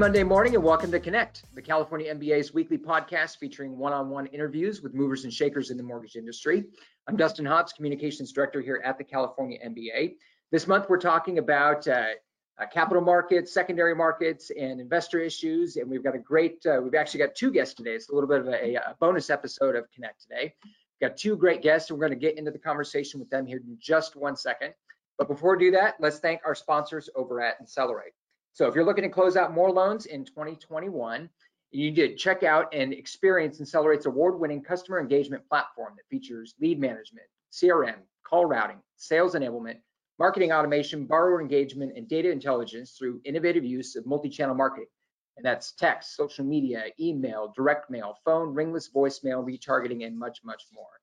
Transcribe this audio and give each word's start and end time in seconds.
Monday 0.00 0.22
morning 0.22 0.54
and 0.54 0.64
welcome 0.64 0.90
to 0.90 0.98
Connect, 0.98 1.44
the 1.54 1.60
California 1.60 2.14
MBA's 2.14 2.54
weekly 2.54 2.78
podcast 2.78 3.36
featuring 3.36 3.76
one 3.76 3.92
on 3.92 4.08
one 4.08 4.24
interviews 4.28 4.80
with 4.80 4.94
movers 4.94 5.24
and 5.24 5.32
shakers 5.32 5.70
in 5.70 5.76
the 5.76 5.82
mortgage 5.82 6.16
industry. 6.16 6.64
I'm 7.06 7.18
Dustin 7.18 7.44
Hobbs, 7.44 7.74
Communications 7.74 8.32
Director 8.32 8.62
here 8.62 8.80
at 8.82 8.96
the 8.96 9.04
California 9.04 9.58
MBA. 9.62 10.14
This 10.52 10.66
month 10.66 10.86
we're 10.88 10.96
talking 10.96 11.36
about 11.36 11.86
uh, 11.86 12.12
uh, 12.58 12.66
capital 12.72 13.02
markets, 13.02 13.52
secondary 13.52 13.94
markets, 13.94 14.50
and 14.58 14.80
investor 14.80 15.18
issues. 15.20 15.76
And 15.76 15.90
we've 15.90 16.02
got 16.02 16.14
a 16.14 16.18
great, 16.18 16.64
uh, 16.64 16.80
we've 16.82 16.94
actually 16.94 17.20
got 17.20 17.34
two 17.34 17.50
guests 17.50 17.74
today. 17.74 17.90
It's 17.90 18.08
a 18.08 18.14
little 18.14 18.26
bit 18.26 18.40
of 18.40 18.48
a, 18.48 18.76
a 18.76 18.96
bonus 19.00 19.28
episode 19.28 19.76
of 19.76 19.84
Connect 19.90 20.18
today. 20.22 20.54
We've 20.64 21.10
got 21.10 21.18
two 21.18 21.36
great 21.36 21.60
guests, 21.60 21.90
and 21.90 21.98
we're 21.98 22.06
going 22.08 22.18
to 22.18 22.26
get 22.26 22.38
into 22.38 22.52
the 22.52 22.58
conversation 22.58 23.20
with 23.20 23.28
them 23.28 23.44
here 23.44 23.58
in 23.58 23.76
just 23.78 24.16
one 24.16 24.34
second. 24.34 24.72
But 25.18 25.28
before 25.28 25.58
we 25.58 25.66
do 25.66 25.70
that, 25.72 25.96
let's 26.00 26.20
thank 26.20 26.40
our 26.46 26.54
sponsors 26.54 27.10
over 27.14 27.42
at 27.42 27.62
Insellerate. 27.62 28.14
So 28.52 28.66
if 28.66 28.74
you're 28.74 28.84
looking 28.84 29.04
to 29.04 29.10
close 29.10 29.36
out 29.36 29.54
more 29.54 29.70
loans 29.70 30.06
in 30.06 30.24
2021, 30.24 31.28
you 31.70 31.90
need 31.90 31.96
to 31.96 32.16
check 32.16 32.42
out 32.42 32.72
and 32.74 32.92
experience 32.92 33.60
Insellerate's 33.60 34.06
award-winning 34.06 34.62
customer 34.62 35.00
engagement 35.00 35.48
platform 35.48 35.94
that 35.96 36.08
features 36.10 36.54
lead 36.60 36.80
management, 36.80 37.26
CRM, 37.52 37.96
call 38.24 38.46
routing, 38.46 38.78
sales 38.96 39.34
enablement, 39.34 39.76
marketing 40.18 40.52
automation, 40.52 41.06
borrower 41.06 41.40
engagement, 41.40 41.92
and 41.96 42.08
data 42.08 42.30
intelligence 42.30 42.96
through 42.98 43.20
innovative 43.24 43.64
use 43.64 43.96
of 43.96 44.04
multi-channel 44.04 44.54
marketing. 44.54 44.88
And 45.36 45.46
that's 45.46 45.72
text, 45.72 46.16
social 46.16 46.44
media, 46.44 46.84
email, 46.98 47.52
direct 47.56 47.88
mail, 47.88 48.18
phone, 48.24 48.52
ringless 48.52 48.90
voicemail, 48.94 49.42
retargeting, 49.42 50.04
and 50.04 50.18
much, 50.18 50.40
much 50.44 50.64
more. 50.74 50.99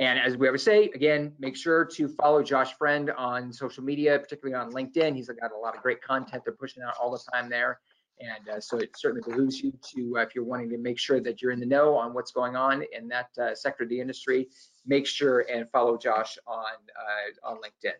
And 0.00 0.18
as 0.18 0.36
we 0.36 0.48
always 0.48 0.62
say, 0.62 0.90
again, 0.94 1.32
make 1.38 1.56
sure 1.56 1.84
to 1.84 2.08
follow 2.08 2.42
Josh 2.42 2.74
Friend 2.74 3.10
on 3.12 3.52
social 3.52 3.84
media, 3.84 4.18
particularly 4.18 4.54
on 4.54 4.72
LinkedIn. 4.72 5.14
He's 5.14 5.28
got 5.28 5.52
a 5.52 5.58
lot 5.58 5.76
of 5.76 5.82
great 5.82 6.02
content 6.02 6.42
they're 6.44 6.54
pushing 6.54 6.82
out 6.82 6.94
all 7.00 7.12
the 7.12 7.20
time 7.32 7.48
there. 7.48 7.78
And 8.20 8.48
uh, 8.48 8.60
so 8.60 8.78
it 8.78 8.90
certainly 8.96 9.22
behooves 9.28 9.60
you 9.60 9.72
to, 9.94 10.18
uh, 10.18 10.22
if 10.22 10.34
you're 10.34 10.44
wanting 10.44 10.70
to 10.70 10.78
make 10.78 10.98
sure 10.98 11.20
that 11.20 11.42
you're 11.42 11.50
in 11.50 11.60
the 11.60 11.66
know 11.66 11.96
on 11.96 12.14
what's 12.14 12.30
going 12.30 12.54
on 12.56 12.84
in 12.92 13.08
that 13.08 13.28
uh, 13.40 13.54
sector 13.54 13.84
of 13.84 13.90
the 13.90 14.00
industry, 14.00 14.48
make 14.86 15.06
sure 15.06 15.40
and 15.52 15.68
follow 15.70 15.96
Josh 15.96 16.38
on 16.46 16.64
uh, 16.64 17.48
on 17.48 17.56
LinkedIn. 17.56 17.94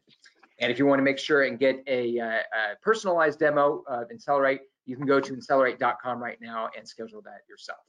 And 0.61 0.71
if 0.71 0.79
you 0.79 0.87
want 0.87 1.01
to 1.01 1.03
make 1.03 1.19
sure 1.19 1.43
and 1.43 1.59
get 1.59 1.83
a, 1.89 2.19
uh, 2.21 2.27
a 2.27 2.77
personalized 2.81 3.41
demo 3.41 3.83
of 3.89 4.09
Insellerate, 4.11 4.61
you 4.87 4.97
can 4.97 5.07
go 5.07 5.19
to 5.19 5.33
insellerate.com 5.33 6.23
right 6.23 6.39
now 6.41 6.69
and 6.77 6.87
schedule 6.87 7.23
that 7.23 7.41
yourself. 7.49 7.81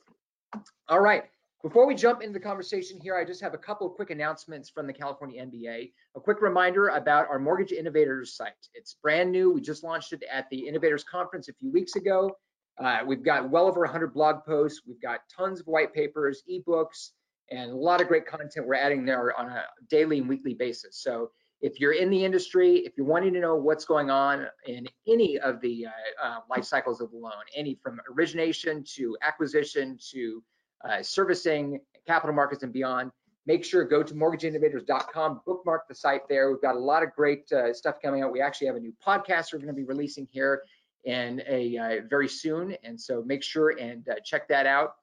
All 0.90 1.00
right. 1.02 1.26
Before 1.64 1.88
we 1.88 1.96
jump 1.96 2.22
into 2.22 2.34
the 2.34 2.40
conversation 2.40 3.00
here, 3.02 3.16
I 3.16 3.26
just 3.26 3.42
have 3.42 3.56
a 3.56 3.58
couple 3.58 3.88
of 3.88 3.94
quick 3.94 4.12
announcements 4.12 4.70
from 4.70 4.86
the 4.86 4.94
California 4.94 5.44
MBA. 5.44 5.92
A 6.16 6.20
quick 6.20 6.42
reminder 6.42 6.90
about 6.90 7.28
our 7.28 7.40
Mortgage 7.40 7.72
Innovators 7.72 8.36
site. 8.36 8.54
It's 8.76 8.98
brand 9.02 9.32
new. 9.32 9.52
We 9.52 9.62
just 9.62 9.84
launched 9.84 10.14
it 10.14 10.24
at 10.32 10.48
the 10.52 10.68
Innovators 10.68 11.04
Conference 11.04 11.50
a 11.50 11.54
few 11.54 11.72
weeks 11.72 11.96
ago. 11.96 12.36
Uh, 12.78 13.00
we've 13.06 13.24
got 13.24 13.50
well 13.50 13.68
over 13.68 13.80
100 13.82 14.14
blog 14.14 14.44
posts. 14.46 14.82
We've 14.86 15.02
got 15.02 15.22
tons 15.36 15.62
of 15.62 15.66
white 15.66 15.94
papers, 15.94 16.44
ebooks, 16.48 17.12
and 17.50 17.72
a 17.72 17.76
lot 17.76 18.02
of 18.02 18.08
great 18.08 18.28
content 18.28 18.68
we're 18.68 18.76
adding 18.76 19.06
there 19.06 19.38
on 19.40 19.50
a 19.50 19.64
daily 19.90 20.20
and 20.20 20.30
weekly 20.30 20.54
basis. 20.54 21.02
So 21.02 21.32
if 21.62 21.80
you're 21.80 21.94
in 21.94 22.10
the 22.10 22.24
industry, 22.24 22.78
if 22.80 22.94
you're 22.98 23.08
wanting 23.08 23.34
to 23.34 23.40
know 23.40 23.56
what's 23.56 23.86
going 23.86 24.10
on 24.10 24.46
in 24.68 24.88
any 25.08 25.40
of 25.40 25.62
the 25.62 25.88
uh, 25.88 26.24
uh, 26.24 26.38
life 26.50 26.66
cycles 26.66 27.02
of 27.02 27.12
the 27.12 27.18
loan, 27.18 27.34
any 27.56 27.80
from 27.82 28.00
origination 28.14 28.84
to 28.96 29.18
acquisition 29.22 29.98
to 30.12 30.44
uh, 30.88 31.02
servicing, 31.02 31.80
capital 32.08 32.36
markets, 32.36 32.64
and 32.64 32.72
beyond. 32.74 33.12
Make 33.48 33.64
sure 33.64 33.84
go 33.84 34.02
to 34.02 34.14
mortgageinnovators.com, 34.14 35.42
bookmark 35.46 35.88
the 35.88 35.94
site 35.94 36.28
there. 36.28 36.50
We've 36.50 36.62
got 36.62 36.76
a 36.76 36.80
lot 36.80 37.04
of 37.04 37.12
great 37.16 37.52
uh, 37.52 37.74
stuff 37.74 37.98
coming 38.04 38.24
out. 38.24 38.32
We 38.32 38.42
actually 38.42 38.68
have 38.68 38.76
a 38.76 38.80
new 38.80 38.94
podcast 39.06 39.54
we're 39.54 39.60
going 39.60 39.68
to 39.68 39.74
be 39.74 39.84
releasing 39.84 40.28
here 40.32 40.64
in 41.04 41.44
a 41.48 41.78
uh, 41.78 42.02
very 42.10 42.28
soon, 42.28 42.76
and 42.84 43.00
so 43.00 43.22
make 43.24 43.44
sure 43.44 43.70
and 43.80 44.08
uh, 44.10 44.16
check 44.24 44.48
that 44.48 44.66
out. 44.66 44.96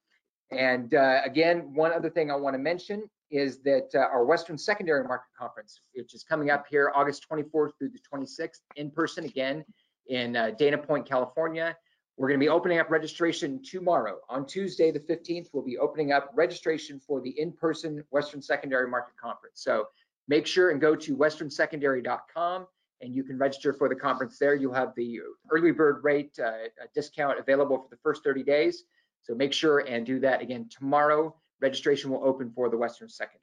And 0.51 0.95
uh, 0.95 1.21
again, 1.25 1.73
one 1.73 1.93
other 1.93 2.11
thing 2.11 2.31
I 2.31 2.37
want 2.37 2.55
to 2.55 2.59
mention 2.59 3.09
is 3.31 3.63
that 3.63 3.89
uh, 3.95 4.01
our 4.01 4.25
Western 4.25 4.59
Secondary 4.59 5.05
Market 5.05 5.29
Conference, 5.39 5.81
which 5.95 6.13
is 6.13 6.25
coming 6.25 6.51
up 6.51 6.67
here 6.69 6.93
August 6.95 7.25
24th 7.31 7.71
through 7.79 7.91
the 7.91 8.01
26th, 8.13 8.61
in 8.77 8.91
person 8.91 9.25
again 9.25 9.65
in 10.09 10.33
Dana 10.59 10.77
Point, 10.77 11.07
California. 11.07 11.77
We're 12.17 12.29
going 12.29 12.41
to 12.41 12.45
be 12.45 12.51
opening 12.51 12.79
up 12.79 12.91
registration 12.91 13.63
tomorrow. 13.63 14.19
On 14.29 14.47
Tuesday, 14.47 14.91
the 14.91 15.01
15th, 15.01 15.49
we'll 15.53 15.65
be 15.65 15.79
opening 15.79 16.13
up 16.13 16.31
registration 16.35 17.01
for 17.01 17.21
the 17.21 17.31
in-person 17.31 18.05
Western 18.11 18.43
Secondary 18.43 18.89
Market 18.89 19.15
Conference. 19.17 19.63
So 19.63 19.87
make 20.29 20.47
sure 20.47 20.71
and 20.71 20.81
go 20.81 20.95
to 20.95 21.17
westernsecondary.com 21.17 22.67
and 23.01 23.15
you 23.15 23.25
can 23.25 23.37
register 23.39 23.73
for 23.73 23.89
the 23.89 23.95
conference 23.95 24.39
there. 24.39 24.55
You'll 24.55 24.75
have 24.75 24.95
the 24.95 25.21
early 25.51 25.73
bird 25.73 26.05
rate 26.05 26.39
uh, 26.39 26.69
discount 26.95 27.39
available 27.39 27.79
for 27.79 27.89
the 27.91 28.01
first 28.03 28.23
30 28.23 28.45
days. 28.45 28.85
So 29.23 29.35
make 29.35 29.53
sure 29.53 29.81
and 29.81 30.07
do 30.07 30.21
that 30.21 30.41
again 30.41 30.69
tomorrow. 30.71 31.35
Registration 31.61 32.11
will 32.11 32.25
open 32.25 32.51
for 32.51 32.69
the 32.69 32.77
Western 32.77 33.09
Secondary. 33.09 33.41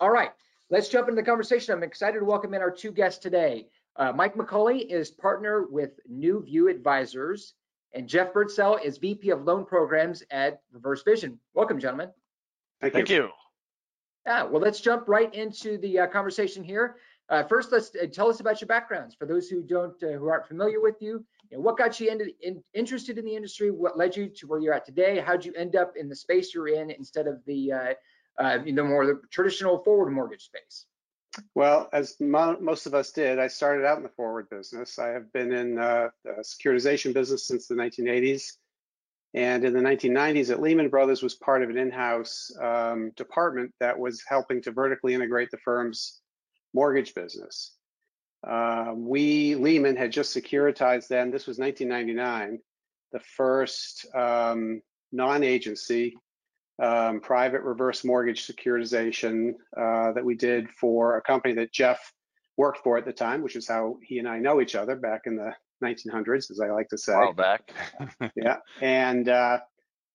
All 0.00 0.10
right, 0.10 0.30
let's 0.70 0.88
jump 0.88 1.08
into 1.08 1.20
the 1.20 1.26
conversation. 1.26 1.74
I'm 1.74 1.82
excited 1.82 2.18
to 2.18 2.24
welcome 2.24 2.54
in 2.54 2.62
our 2.62 2.70
two 2.70 2.92
guests 2.92 3.20
today. 3.22 3.68
Uh, 3.96 4.12
Mike 4.12 4.34
McCully 4.34 4.86
is 4.90 5.10
partner 5.10 5.66
with 5.68 6.00
New 6.08 6.42
View 6.42 6.68
Advisors, 6.68 7.54
and 7.92 8.08
Jeff 8.08 8.32
Birdsell 8.32 8.82
is 8.82 8.96
VP 8.96 9.30
of 9.30 9.44
Loan 9.44 9.66
Programs 9.66 10.22
at 10.30 10.62
Reverse 10.72 11.02
Vision. 11.02 11.38
Welcome, 11.52 11.78
gentlemen. 11.78 12.10
Thank 12.80 12.94
you. 12.94 12.98
Thank 12.98 13.10
you. 13.10 13.28
Yeah, 14.26 14.44
well, 14.44 14.62
let's 14.62 14.80
jump 14.80 15.08
right 15.08 15.32
into 15.34 15.76
the 15.78 16.00
uh, 16.00 16.06
conversation 16.06 16.64
here. 16.64 16.96
Uh, 17.28 17.42
first, 17.42 17.70
let's 17.70 17.94
uh, 18.00 18.06
tell 18.10 18.28
us 18.28 18.40
about 18.40 18.60
your 18.60 18.68
backgrounds. 18.68 19.14
For 19.14 19.26
those 19.26 19.48
who 19.48 19.62
don't, 19.62 20.00
uh, 20.02 20.12
who 20.12 20.28
aren't 20.28 20.46
familiar 20.46 20.80
with 20.80 21.00
you, 21.00 21.24
you 21.50 21.58
know, 21.58 21.62
what 21.62 21.76
got 21.76 22.00
you 22.00 22.10
into, 22.10 22.30
in, 22.40 22.62
interested 22.72 23.18
in 23.18 23.24
the 23.24 23.34
industry? 23.34 23.70
What 23.70 23.98
led 23.98 24.16
you 24.16 24.28
to 24.28 24.46
where 24.46 24.58
you're 24.58 24.72
at 24.72 24.86
today? 24.86 25.18
How'd 25.18 25.44
you 25.44 25.52
end 25.54 25.76
up 25.76 25.94
in 25.96 26.08
the 26.08 26.16
space 26.16 26.54
you're 26.54 26.68
in 26.68 26.90
instead 26.90 27.26
of 27.26 27.44
the, 27.44 27.72
uh, 28.38 28.58
you 28.64 28.72
know, 28.72 28.84
more 28.84 29.06
the 29.06 29.20
traditional 29.30 29.78
forward 29.78 30.10
mortgage 30.10 30.44
space? 30.44 30.86
Well, 31.54 31.88
as 31.92 32.16
mo 32.20 32.56
most 32.60 32.86
of 32.86 32.94
us 32.94 33.10
did, 33.10 33.38
I 33.38 33.48
started 33.48 33.86
out 33.86 33.96
in 33.96 34.02
the 34.02 34.10
forward 34.10 34.50
business. 34.50 34.98
I 34.98 35.08
have 35.08 35.32
been 35.32 35.52
in 35.52 35.78
uh, 35.78 36.08
the 36.24 36.42
securitization 36.42 37.14
business 37.14 37.46
since 37.46 37.66
the 37.66 37.74
1980s. 37.74 38.52
And 39.34 39.64
in 39.64 39.72
the 39.72 39.80
1990s 39.80 40.50
at 40.50 40.60
Lehman 40.60 40.90
Brothers 40.90 41.22
was 41.22 41.34
part 41.34 41.62
of 41.62 41.70
an 41.70 41.78
in-house 41.78 42.54
um, 42.60 43.12
department 43.16 43.72
that 43.80 43.98
was 43.98 44.22
helping 44.26 44.60
to 44.62 44.72
vertically 44.72 45.14
integrate 45.14 45.50
the 45.50 45.58
firm's 45.58 46.20
mortgage 46.74 47.14
business. 47.14 47.72
Uh, 48.46 48.92
we, 48.94 49.54
Lehman, 49.54 49.96
had 49.96 50.12
just 50.12 50.36
securitized 50.36 51.08
then, 51.08 51.30
this 51.30 51.46
was 51.46 51.58
1999, 51.58 52.58
the 53.12 53.20
first 53.20 54.04
um, 54.14 54.82
non-agency 55.12 56.14
um, 56.80 57.20
private 57.20 57.62
reverse 57.62 58.04
mortgage 58.04 58.46
securitization 58.46 59.52
uh, 59.76 60.12
that 60.12 60.24
we 60.24 60.34
did 60.34 60.70
for 60.70 61.16
a 61.16 61.22
company 61.22 61.54
that 61.54 61.72
Jeff 61.72 62.12
worked 62.56 62.78
for 62.82 62.98
at 62.98 63.04
the 63.04 63.12
time, 63.12 63.42
which 63.42 63.56
is 63.56 63.68
how 63.68 63.98
he 64.02 64.18
and 64.18 64.28
I 64.28 64.38
know 64.38 64.60
each 64.60 64.74
other 64.74 64.96
back 64.96 65.22
in 65.26 65.36
the 65.36 65.54
1900s, 65.82 66.50
as 66.50 66.60
I 66.60 66.70
like 66.70 66.88
to 66.88 66.98
say. 66.98 67.16
Well 67.16 67.32
back. 67.32 67.72
yeah, 68.36 68.58
and 68.80 69.28
uh, 69.28 69.58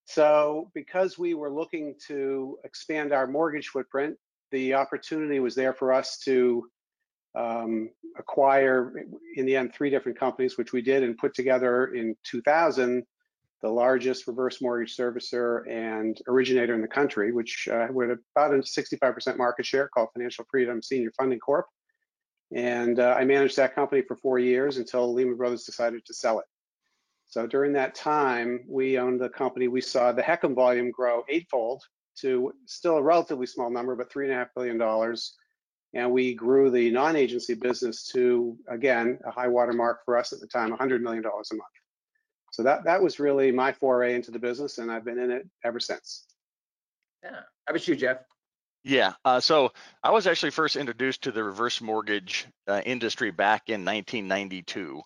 so 0.06 0.72
because 0.73 1.17
we 1.17 1.34
were 1.34 1.51
looking 1.51 1.96
to 2.07 2.57
expand 2.63 3.12
our 3.12 3.28
mortgage 3.28 3.67
footprint, 3.67 4.16
the 4.51 4.73
opportunity 4.73 5.40
was 5.40 5.56
there 5.56 5.73
for 5.73 5.91
us 5.91 6.17
to 6.19 6.67
um, 7.35 7.90
acquire, 8.17 8.94
in 9.35 9.46
the 9.46 9.55
end, 9.55 9.73
three 9.73 9.90
different 9.90 10.17
companies, 10.17 10.58
which 10.58 10.73
we 10.73 10.82
did 10.82 11.03
and 11.03 11.17
put 11.17 11.34
together 11.34 11.87
in 11.93 12.16
2000 12.23 13.03
the 13.62 13.70
largest 13.70 14.28
reverse 14.28 14.62
mortgage 14.62 14.96
servicer 14.96 15.68
and 15.70 16.20
originator 16.28 16.76
in 16.76 16.82
the 16.82 16.88
country, 16.88 17.32
which 17.32 17.68
uh, 17.72 17.88
with 17.90 18.12
about 18.36 18.54
a 18.54 18.58
65% 18.58 19.38
market 19.38 19.66
share 19.66 19.88
called 19.88 20.09
Financial 20.14 20.46
Freedom 20.50 20.82
Senior 20.82 21.12
Funding 21.18 21.40
Corp. 21.40 21.66
And 22.56 23.00
uh, 23.00 23.16
I 23.18 23.26
managed 23.26 23.58
that 23.58 23.76
company 23.76 24.04
for 24.04 24.16
four 24.16 24.40
years 24.40 24.78
until 24.78 25.14
Lehman 25.14 25.38
Brothers 25.38 25.64
decided 25.64 26.06
to 26.06 26.14
sell 26.14 26.40
it. 26.40 26.46
So 27.26 27.46
during 27.46 27.74
that 27.74 27.94
time, 27.94 28.64
we 28.70 28.98
owned 28.98 29.20
the 29.20 29.30
company. 29.30 29.68
We 29.68 29.82
saw 29.82 30.12
the 30.12 30.22
HECM 30.22 30.56
volume 30.56 30.92
grow 30.92 31.24
eightfold 31.28 31.84
to 32.22 32.54
still 32.66 32.98
a 32.98 33.04
relatively 33.04 33.46
small 33.46 33.70
number, 33.70 33.96
but 33.96 34.12
three 34.12 34.26
and 34.26 34.34
a 34.34 34.38
half 34.38 34.48
billion 34.56 34.78
dollars. 34.78 35.36
And 35.94 36.12
we 36.12 36.34
grew 36.34 36.70
the 36.70 36.92
non-agency 36.92 37.56
business 37.56 38.08
to, 38.14 38.58
again, 38.70 39.20
a 39.26 39.32
high 39.32 39.48
water 39.48 39.74
mark 39.74 40.00
for 40.06 40.18
us 40.18 40.32
at 40.32 40.40
the 40.40 40.48
time, 40.48 40.72
$100 40.72 41.02
million 41.02 41.24
a 41.24 41.28
month. 41.28 41.77
So 42.58 42.64
that 42.64 42.86
that 42.86 43.04
was 43.04 43.20
really 43.20 43.52
my 43.52 43.72
foray 43.72 44.16
into 44.16 44.32
the 44.32 44.40
business, 44.40 44.80
and 44.80 44.92
I've 44.92 45.06
been 45.06 45.20
in 45.20 45.30
it 45.30 45.48
ever 45.64 45.80
since. 45.80 46.26
Yeah. 47.22 47.30
How 47.30 47.70
about 47.70 47.88
you, 47.88 47.96
Jeff? 47.96 48.18
Yeah. 48.84 49.14
Uh, 49.24 49.40
so 49.40 49.74
I 50.02 50.09
was 50.09 50.26
actually 50.26 50.50
first 50.50 50.76
introduced 50.76 51.22
to 51.22 51.32
the 51.32 51.44
reverse 51.44 51.82
mortgage 51.82 52.48
uh, 52.68 52.82
industry 52.84 53.30
back 53.30 53.70
in 53.70 53.86
1992. 53.86 55.04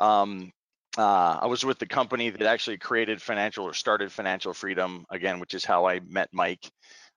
Um, 0.00 0.52
uh, 0.98 1.38
I 1.40 1.46
was 1.46 1.64
with 1.64 1.78
the 1.78 1.86
company 1.86 2.30
that 2.30 2.42
actually 2.42 2.78
created 2.78 3.22
financial 3.22 3.64
or 3.64 3.74
started 3.74 4.10
Financial 4.10 4.52
Freedom 4.52 5.06
again, 5.08 5.38
which 5.38 5.54
is 5.54 5.64
how 5.64 5.86
I 5.86 6.00
met 6.00 6.30
Mike. 6.32 6.68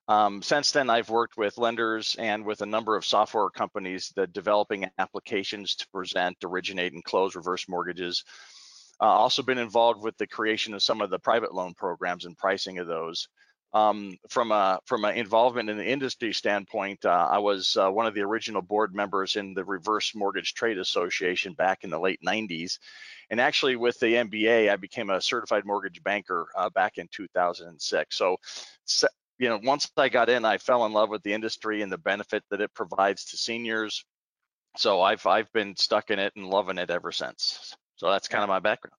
Um, 0.06 0.42
since 0.42 0.70
then, 0.70 0.90
I've 0.90 1.10
worked 1.10 1.36
with 1.36 1.58
lenders 1.58 2.14
and 2.20 2.44
with 2.44 2.62
a 2.62 2.66
number 2.66 2.94
of 2.94 3.04
software 3.04 3.50
companies 3.50 4.12
that 4.14 4.32
developing 4.32 4.88
applications 4.98 5.74
to 5.74 5.88
present, 5.88 6.36
originate, 6.44 6.92
and 6.92 7.02
close 7.02 7.34
reverse 7.34 7.68
mortgages 7.68 8.22
Uh, 9.02 9.06
also 9.06 9.42
been 9.42 9.58
involved 9.58 10.00
with 10.00 10.16
the 10.16 10.28
creation 10.28 10.74
of 10.74 10.82
some 10.82 11.00
of 11.00 11.10
the 11.10 11.18
private 11.18 11.52
loan 11.52 11.74
programs 11.74 12.24
and 12.24 12.38
pricing 12.38 12.78
of 12.78 12.86
those. 12.86 13.26
Um, 13.74 14.16
from 14.28 14.52
a 14.52 14.78
from 14.84 15.04
an 15.04 15.16
involvement 15.16 15.68
in 15.68 15.76
the 15.76 15.84
industry 15.84 16.32
standpoint, 16.32 17.04
uh, 17.04 17.28
I 17.28 17.38
was 17.38 17.76
uh, 17.76 17.90
one 17.90 18.06
of 18.06 18.14
the 18.14 18.20
original 18.20 18.62
board 18.62 18.94
members 18.94 19.34
in 19.34 19.54
the 19.54 19.64
Reverse 19.64 20.14
Mortgage 20.14 20.54
Trade 20.54 20.78
Association 20.78 21.54
back 21.54 21.82
in 21.82 21.90
the 21.90 21.98
late 21.98 22.20
90s, 22.24 22.78
and 23.28 23.40
actually 23.40 23.74
with 23.74 23.98
the 23.98 24.14
MBA, 24.14 24.70
I 24.70 24.76
became 24.76 25.10
a 25.10 25.20
certified 25.20 25.64
mortgage 25.64 26.00
banker 26.04 26.46
uh, 26.56 26.70
back 26.70 26.98
in 26.98 27.08
2006. 27.10 28.16
So, 28.16 28.36
you 29.38 29.48
know, 29.48 29.58
once 29.64 29.90
I 29.96 30.10
got 30.10 30.28
in, 30.28 30.44
I 30.44 30.58
fell 30.58 30.86
in 30.86 30.92
love 30.92 31.08
with 31.08 31.24
the 31.24 31.32
industry 31.32 31.82
and 31.82 31.90
the 31.90 31.98
benefit 31.98 32.44
that 32.50 32.60
it 32.60 32.72
provides 32.72 33.24
to 33.26 33.36
seniors. 33.36 34.04
So 34.76 35.00
I've 35.00 35.26
I've 35.26 35.52
been 35.52 35.74
stuck 35.74 36.10
in 36.10 36.20
it 36.20 36.34
and 36.36 36.46
loving 36.46 36.78
it 36.78 36.90
ever 36.90 37.10
since. 37.10 37.74
So 38.02 38.10
that's 38.10 38.26
kind 38.26 38.42
of 38.42 38.48
my 38.48 38.58
background. 38.58 38.96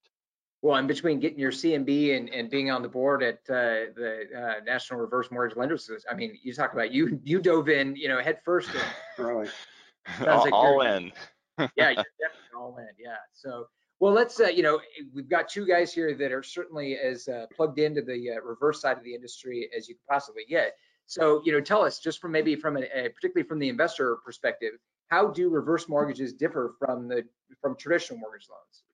Well, 0.62 0.76
in 0.76 0.86
between 0.86 1.20
getting 1.20 1.38
your 1.38 1.50
CMB 1.50 2.16
and, 2.16 2.30
and 2.30 2.48
being 2.48 2.70
on 2.70 2.80
the 2.80 2.88
board 2.88 3.22
at 3.22 3.34
uh, 3.50 3.92
the 3.94 4.24
uh, 4.34 4.64
National 4.64 4.98
Reverse 4.98 5.30
Mortgage 5.30 5.58
Lenders, 5.58 5.90
I 6.10 6.14
mean, 6.14 6.38
you 6.42 6.54
talk 6.54 6.72
about 6.72 6.90
you 6.90 7.20
you 7.22 7.42
dove 7.42 7.68
in, 7.68 7.96
you 7.96 8.08
know, 8.08 8.18
head 8.22 8.38
first. 8.46 8.70
really, 9.18 9.50
all, 10.26 10.38
like 10.38 10.52
all 10.54 10.80
in. 10.80 11.12
yeah, 11.58 11.90
you're 11.90 12.04
definitely 12.18 12.56
all 12.56 12.78
in. 12.78 12.88
Yeah. 12.98 13.16
So, 13.34 13.66
well, 14.00 14.14
let's 14.14 14.40
uh, 14.40 14.46
you 14.46 14.62
know, 14.62 14.80
we've 15.14 15.28
got 15.28 15.50
two 15.50 15.66
guys 15.66 15.92
here 15.92 16.14
that 16.14 16.32
are 16.32 16.42
certainly 16.42 16.96
as 16.96 17.28
uh, 17.28 17.44
plugged 17.54 17.78
into 17.78 18.00
the 18.00 18.30
uh, 18.30 18.40
reverse 18.40 18.80
side 18.80 18.96
of 18.96 19.04
the 19.04 19.14
industry 19.14 19.68
as 19.76 19.86
you 19.86 19.96
could 19.96 20.06
possibly 20.08 20.46
get. 20.48 20.76
So, 21.04 21.42
you 21.44 21.52
know, 21.52 21.60
tell 21.60 21.82
us 21.82 21.98
just 21.98 22.22
from 22.22 22.32
maybe 22.32 22.56
from 22.56 22.78
a, 22.78 22.84
a 22.84 23.10
particularly 23.10 23.46
from 23.46 23.58
the 23.58 23.68
investor 23.68 24.16
perspective, 24.24 24.72
how 25.08 25.28
do 25.28 25.50
reverse 25.50 25.90
mortgages 25.90 26.32
differ 26.32 26.74
from 26.78 27.06
the 27.06 27.24
from 27.60 27.76
traditional 27.76 28.18
mortgage 28.18 28.48
loans? 28.48 28.84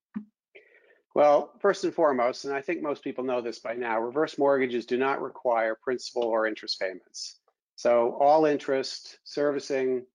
Well, 1.20 1.52
first 1.58 1.84
and 1.84 1.92
foremost, 1.92 2.46
and 2.46 2.54
I 2.54 2.62
think 2.62 2.80
most 2.80 3.04
people 3.04 3.24
know 3.24 3.42
this 3.42 3.58
by 3.58 3.74
now, 3.74 4.00
reverse 4.00 4.38
mortgages 4.38 4.86
do 4.86 4.96
not 4.96 5.20
require 5.20 5.76
principal 5.82 6.22
or 6.22 6.46
interest 6.46 6.80
payments. 6.80 7.40
So 7.76 8.16
all 8.18 8.46
interest, 8.46 9.18
servicing, 9.24 10.06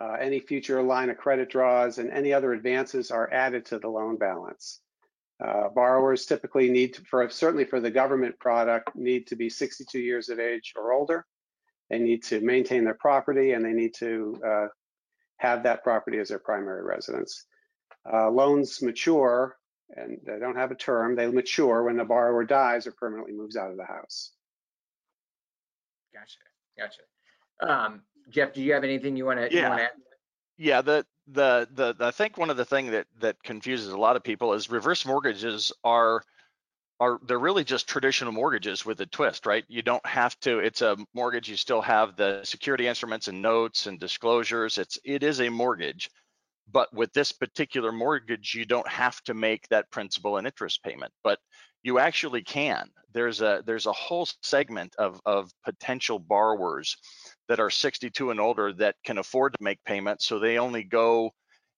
uh, 0.00 0.12
any 0.18 0.40
future 0.40 0.82
line 0.82 1.10
of 1.10 1.18
credit 1.18 1.50
draws, 1.50 1.98
and 1.98 2.10
any 2.10 2.32
other 2.32 2.54
advances 2.54 3.10
are 3.10 3.30
added 3.34 3.66
to 3.66 3.78
the 3.78 3.88
loan 3.88 4.16
balance. 4.16 4.80
Uh, 5.44 5.68
borrowers 5.68 6.24
typically 6.24 6.70
need 6.70 6.94
to, 6.94 7.02
for 7.02 7.28
certainly 7.28 7.66
for 7.66 7.78
the 7.78 7.90
government 7.90 8.38
product, 8.38 8.96
need 8.96 9.26
to 9.26 9.36
be 9.36 9.50
62 9.50 9.98
years 9.98 10.30
of 10.30 10.40
age 10.40 10.72
or 10.74 10.94
older. 10.94 11.26
They 11.90 11.98
need 11.98 12.22
to 12.28 12.40
maintain 12.40 12.82
their 12.82 12.94
property 12.94 13.52
and 13.52 13.62
they 13.62 13.74
need 13.74 13.92
to 13.96 14.40
uh, 14.42 14.66
have 15.36 15.64
that 15.64 15.84
property 15.84 16.18
as 16.18 16.30
their 16.30 16.38
primary 16.38 16.82
residence. 16.82 17.44
Uh, 18.10 18.30
loans 18.30 18.80
mature 18.80 19.58
and 19.94 20.18
they 20.24 20.38
don't 20.38 20.56
have 20.56 20.70
a 20.70 20.74
term. 20.74 21.14
They 21.14 21.26
mature 21.26 21.82
when 21.84 21.96
the 21.96 22.04
borrower 22.04 22.44
dies 22.44 22.86
or 22.86 22.92
permanently 22.92 23.34
moves 23.34 23.56
out 23.56 23.70
of 23.70 23.76
the 23.76 23.84
house. 23.84 24.32
Gotcha, 26.12 26.38
gotcha. 26.78 27.72
Um, 27.72 28.02
Jeff, 28.30 28.52
do 28.52 28.62
you 28.62 28.72
have 28.72 28.84
anything 28.84 29.16
you 29.16 29.24
want 29.24 29.40
to 29.40 29.54
yeah. 29.54 29.74
add? 29.74 29.90
Yeah, 30.58 30.82
the, 30.82 31.06
the 31.28 31.68
the 31.72 31.94
I 32.00 32.10
think 32.10 32.38
one 32.38 32.50
of 32.50 32.56
the 32.56 32.64
thing 32.64 32.90
that 32.92 33.06
that 33.20 33.42
confuses 33.42 33.92
a 33.92 33.98
lot 33.98 34.16
of 34.16 34.22
people 34.22 34.54
is 34.54 34.70
reverse 34.70 35.04
mortgages 35.04 35.72
are 35.84 36.22
are 36.98 37.20
they're 37.26 37.38
really 37.38 37.64
just 37.64 37.88
traditional 37.88 38.32
mortgages 38.32 38.86
with 38.86 39.00
a 39.00 39.06
twist, 39.06 39.44
right? 39.44 39.64
You 39.68 39.82
don't 39.82 40.04
have 40.06 40.38
to. 40.40 40.60
It's 40.60 40.80
a 40.82 40.96
mortgage. 41.14 41.48
You 41.48 41.56
still 41.56 41.82
have 41.82 42.16
the 42.16 42.40
security 42.44 42.86
instruments 42.86 43.28
and 43.28 43.42
notes 43.42 43.86
and 43.86 44.00
disclosures. 44.00 44.78
It's 44.78 44.98
it 45.04 45.22
is 45.22 45.40
a 45.40 45.50
mortgage 45.50 46.10
but 46.70 46.92
with 46.92 47.12
this 47.12 47.32
particular 47.32 47.92
mortgage, 47.92 48.54
you 48.54 48.64
don't 48.64 48.88
have 48.88 49.20
to 49.22 49.34
make 49.34 49.68
that 49.68 49.90
principal 49.90 50.36
and 50.36 50.46
interest 50.46 50.82
payment, 50.82 51.12
but 51.22 51.38
you 51.82 51.98
actually 51.98 52.42
can. 52.42 52.90
There's 53.12 53.40
a 53.40 53.62
there's 53.64 53.86
a 53.86 53.92
whole 53.92 54.28
segment 54.42 54.94
of 54.98 55.20
of 55.24 55.50
potential 55.64 56.18
borrowers 56.18 56.96
that 57.48 57.60
are 57.60 57.70
62 57.70 58.30
and 58.30 58.40
older 58.40 58.72
that 58.74 58.96
can 59.04 59.18
afford 59.18 59.52
to 59.52 59.64
make 59.64 59.82
payments, 59.84 60.26
so 60.26 60.38
they 60.38 60.58
only 60.58 60.82
go 60.82 61.30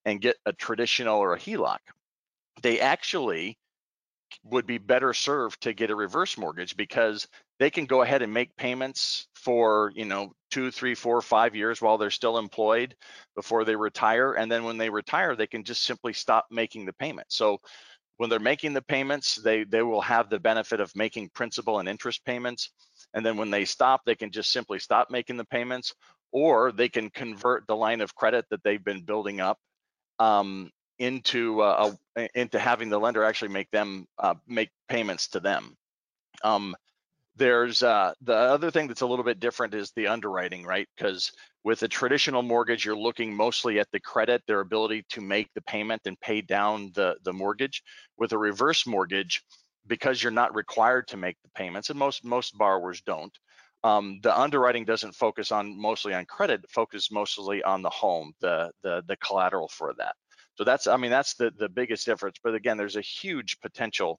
and 0.05 0.21
get 0.21 0.37
a 0.47 0.53
traditional 0.53 1.19
or 1.19 1.35
a 1.35 1.39
HELOC. 1.39 1.79
They 2.63 2.81
actually 2.81 3.59
would 4.45 4.67
be 4.67 4.79
better 4.79 5.13
served 5.13 5.61
to 5.63 5.73
get 5.75 5.91
a 5.91 5.95
reverse 5.95 6.39
mortgage 6.39 6.77
because 6.77 7.29
they 7.59 7.71
can 7.71 7.87
go 7.87 8.03
ahead 8.03 8.23
and 8.23 8.33
make 8.33 8.57
payments 8.57 9.27
for 9.35 9.93
you 9.95 10.05
know 10.05 10.33
two 10.51 10.71
three 10.71 10.95
four 10.95 11.21
five 11.21 11.55
years 11.55 11.83
while 11.83 11.99
they're 11.99 12.11
still 12.11 12.39
employed 12.39 12.95
before 13.35 13.65
they 13.65 13.77
retire. 13.77 14.35
And 14.35 14.51
then 14.51 14.65
when 14.65 14.79
they 14.79 14.91
retire 14.91 15.37
they 15.37 15.47
can 15.47 15.65
just 15.65 15.85
simply 15.85 16.13
stop 16.13 16.47
making 16.51 16.87
the 16.87 16.93
payment. 16.95 17.27
So 17.31 17.59
when 18.17 18.31
they're 18.31 18.39
making 18.39 18.73
the 18.73 18.83
payments 18.83 19.37
they 19.37 19.65
they 19.65 19.83
will 19.83 20.01
have 20.01 20.31
the 20.31 20.41
benefit 20.41 20.81
of 20.81 20.95
making 20.95 21.31
principal 21.35 21.79
and 21.79 21.89
interest 21.89 22.25
payments. 22.25 22.71
And 23.15 23.25
then 23.25 23.37
when 23.37 23.51
they 23.51 23.65
stop 23.65 24.03
they 24.05 24.15
can 24.15 24.31
just 24.31 24.51
simply 24.51 24.79
stop 24.79 25.11
making 25.11 25.37
the 25.37 25.45
payments 25.45 25.95
or 26.33 26.73
they 26.73 26.89
can 26.89 27.11
convert 27.11 27.67
the 27.67 27.77
line 27.77 28.01
of 28.01 28.15
credit 28.15 28.45
that 28.51 28.63
they've 28.63 28.85
been 28.85 29.03
building 29.03 29.41
up 29.41 29.59
um, 30.19 30.71
into 30.99 31.61
uh, 31.61 31.93
into 32.35 32.59
having 32.59 32.89
the 32.91 32.99
lender 32.99 33.23
actually 33.23 33.49
make 33.49 33.71
them 33.71 34.07
uh, 34.19 34.35
make 34.47 34.71
payments 34.89 35.29
to 35.29 35.41
them. 35.41 35.77
Um, 36.43 36.75
there's 37.39 37.83
uh, 37.83 38.13
the 38.23 38.35
other 38.35 38.71
thing 38.71 38.89
that's 38.89 39.01
a 39.01 39.07
little 39.07 39.25
bit 39.25 39.41
different 39.41 39.75
is 39.75 39.93
the 39.93 40.09
underwriting, 40.09 40.65
right? 40.65 40.89
Because 40.97 41.33
with 41.65 41.83
a 41.83 41.89
traditional 41.89 42.43
mortgage, 42.43 42.85
you're 42.85 42.97
looking 42.97 43.35
mostly 43.35 43.79
at 43.81 43.89
the 43.93 44.01
credit, 44.01 44.43
their 44.47 44.61
ability 44.61 45.05
to 45.11 45.21
make 45.21 45.49
the 45.55 45.63
payment 45.63 46.03
and 46.07 46.21
pay 46.21 46.41
down 46.41 46.91
the 46.95 47.17
the 47.25 47.33
mortgage. 47.33 47.83
With 48.17 48.33
a 48.33 48.39
reverse 48.39 48.87
mortgage, 48.87 49.43
because 49.87 50.23
you're 50.23 50.33
not 50.33 50.55
required 50.55 51.09
to 51.09 51.17
make 51.17 51.37
the 51.43 51.51
payments, 51.55 51.91
and 51.91 51.99
most 51.99 52.25
most 52.25 52.57
borrowers 52.59 53.01
don't. 53.03 53.37
Um, 53.85 54.19
the 54.23 54.39
underwriting 54.39 54.85
doesn't 54.85 55.15
focus 55.15 55.53
on 55.53 55.81
mostly 55.81 56.13
on 56.15 56.27
credit, 56.27 56.69
focus 56.69 57.11
mostly 57.13 57.63
on 57.63 57.83
the 57.83 57.91
home, 57.91 58.33
the 58.41 58.73
the 58.83 59.03
the 59.07 59.17
collateral 59.17 59.69
for 59.69 59.95
that. 59.99 60.15
So 60.57 60.65
that's, 60.65 60.89
I 60.89 60.97
mean, 60.97 61.13
that's 61.13 61.35
the, 61.35 61.53
the 61.57 61.69
biggest 61.69 62.05
difference. 62.05 62.39
But 62.43 62.57
again, 62.57 62.77
there's 62.77 62.97
a 62.97 63.01
huge 63.01 63.61
potential 63.61 64.19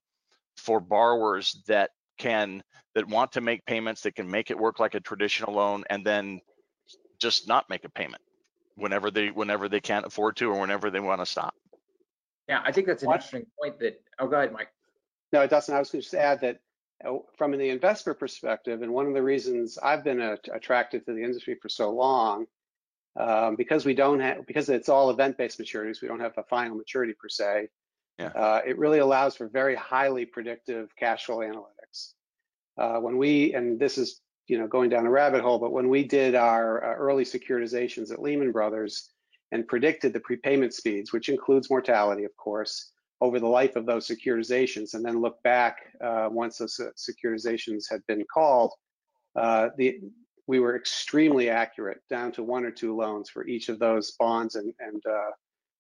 for 0.55 0.79
borrowers 0.79 1.61
that 1.67 1.89
can, 2.19 2.61
that 2.93 3.07
want 3.07 3.31
to 3.31 3.41
make 3.41 3.65
payments, 3.65 4.01
that 4.01 4.15
can 4.15 4.29
make 4.29 4.51
it 4.51 4.59
work 4.59 4.79
like 4.79 4.93
a 4.93 4.99
traditional 4.99 5.55
loan 5.55 5.83
and 5.89 6.05
then 6.05 6.41
just 7.19 7.47
not 7.47 7.67
make 7.69 7.83
a 7.85 7.89
payment 7.89 8.21
whenever 8.75 9.09
they, 9.09 9.29
whenever 9.29 9.67
they 9.67 9.79
can't 9.79 10.05
afford 10.05 10.35
to 10.37 10.51
or 10.51 10.59
whenever 10.59 10.91
they 10.91 10.99
want 10.99 11.21
to 11.21 11.25
stop. 11.25 11.55
Yeah, 12.47 12.61
I 12.63 12.71
think 12.71 12.85
that's 12.85 13.03
an 13.03 13.07
what? 13.07 13.15
interesting 13.15 13.45
point 13.59 13.79
that, 13.79 13.99
oh, 14.19 14.27
go 14.27 14.37
ahead, 14.37 14.53
Mike. 14.53 14.69
No, 15.31 15.45
Dustin, 15.47 15.75
I 15.75 15.79
was 15.79 15.89
going 15.89 16.01
to 16.01 16.03
just 16.03 16.15
add 16.15 16.41
that 16.41 16.59
uh, 17.05 17.17
from 17.37 17.51
the 17.51 17.69
investor 17.69 18.13
perspective, 18.13 18.81
and 18.81 18.91
one 18.91 19.05
of 19.05 19.13
the 19.13 19.21
reasons 19.21 19.77
I've 19.77 20.03
been 20.03 20.19
uh, 20.19 20.35
attracted 20.53 21.05
to 21.05 21.13
the 21.13 21.23
industry 21.23 21.57
for 21.61 21.69
so 21.69 21.91
long 21.91 22.45
um, 23.17 23.55
because 23.55 23.85
we 23.85 23.93
don't 23.93 24.19
have 24.19 24.45
because 24.45 24.69
it's 24.69 24.89
all 24.89 25.09
event-based 25.09 25.59
maturities. 25.59 26.01
We 26.01 26.07
don't 26.07 26.19
have 26.19 26.37
a 26.37 26.43
final 26.43 26.75
maturity 26.75 27.13
per 27.13 27.29
se. 27.29 27.69
Yeah. 28.17 28.27
Uh, 28.27 28.61
it 28.65 28.77
really 28.77 28.99
allows 28.99 29.37
for 29.37 29.47
very 29.47 29.75
highly 29.75 30.25
predictive 30.25 30.93
cash 30.97 31.25
flow 31.25 31.37
analytics. 31.37 31.78
Uh, 32.79 32.97
when 32.97 33.17
we 33.17 33.53
and 33.53 33.77
this 33.77 33.97
is 33.97 34.21
you 34.47 34.57
know 34.57 34.67
going 34.67 34.89
down 34.89 35.05
a 35.05 35.09
rabbit 35.09 35.41
hole, 35.41 35.59
but 35.59 35.73
when 35.73 35.89
we 35.89 36.03
did 36.03 36.33
our 36.33 36.83
uh, 36.83 36.95
early 36.95 37.25
securitizations 37.25 38.11
at 38.11 38.21
Lehman 38.21 38.51
Brothers 38.51 39.11
and 39.51 39.67
predicted 39.67 40.13
the 40.13 40.19
prepayment 40.21 40.73
speeds, 40.73 41.11
which 41.11 41.27
includes 41.27 41.69
mortality, 41.69 42.23
of 42.23 42.35
course, 42.37 42.91
over 43.19 43.39
the 43.39 43.47
life 43.47 43.75
of 43.75 43.85
those 43.85 44.07
securitizations, 44.07 44.93
and 44.93 45.03
then 45.03 45.21
look 45.21 45.41
back 45.43 45.77
uh, 46.01 46.29
once 46.31 46.57
those 46.57 46.79
securitizations 46.95 47.83
had 47.89 48.01
been 48.07 48.23
called, 48.33 48.71
uh, 49.35 49.69
the 49.77 49.99
we 50.47 50.59
were 50.59 50.75
extremely 50.75 51.49
accurate 51.49 52.01
down 52.09 52.31
to 52.31 52.43
one 52.43 52.65
or 52.65 52.71
two 52.71 52.95
loans 52.95 53.29
for 53.29 53.45
each 53.45 53.69
of 53.69 53.77
those 53.77 54.13
bonds 54.13 54.55
and, 54.55 54.73
and 54.79 55.03
uh, 55.05 55.29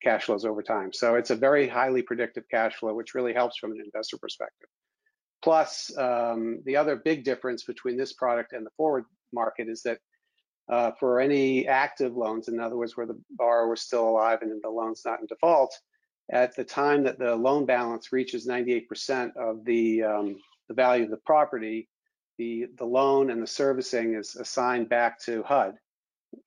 cash 0.03 0.25
flows 0.25 0.45
over 0.45 0.61
time. 0.61 0.93
So 0.93 1.15
it's 1.15 1.31
a 1.31 1.35
very 1.35 1.67
highly 1.67 2.03
predictive 2.03 2.43
cash 2.51 2.75
flow, 2.75 2.93
which 2.93 3.15
really 3.15 3.33
helps 3.33 3.57
from 3.57 3.71
an 3.71 3.81
investor 3.83 4.17
perspective. 4.17 4.69
Plus, 5.41 5.95
um, 5.97 6.61
the 6.65 6.75
other 6.75 6.95
big 6.97 7.23
difference 7.23 7.63
between 7.63 7.97
this 7.97 8.13
product 8.13 8.53
and 8.53 8.65
the 8.65 8.71
forward 8.75 9.05
market 9.31 9.69
is 9.69 9.81
that 9.83 9.99
uh, 10.69 10.91
for 10.99 11.19
any 11.19 11.67
active 11.67 12.15
loans, 12.15 12.47
in 12.47 12.59
other 12.59 12.77
words, 12.77 12.95
where 12.95 13.07
the 13.07 13.19
borrower 13.31 13.73
is 13.73 13.81
still 13.81 14.07
alive 14.07 14.39
and 14.41 14.61
the 14.61 14.69
loan's 14.69 15.03
not 15.05 15.19
in 15.19 15.25
default, 15.25 15.73
at 16.31 16.55
the 16.55 16.63
time 16.63 17.03
that 17.03 17.17
the 17.17 17.35
loan 17.35 17.65
balance 17.65 18.11
reaches 18.11 18.47
98% 18.47 19.35
of 19.35 19.65
the, 19.65 20.03
um, 20.03 20.37
the 20.67 20.75
value 20.75 21.05
of 21.05 21.09
the 21.09 21.17
property, 21.25 21.89
the, 22.37 22.67
the 22.77 22.85
loan 22.85 23.31
and 23.31 23.41
the 23.41 23.47
servicing 23.47 24.13
is 24.13 24.35
assigned 24.35 24.89
back 24.89 25.19
to 25.21 25.41
HUD 25.43 25.73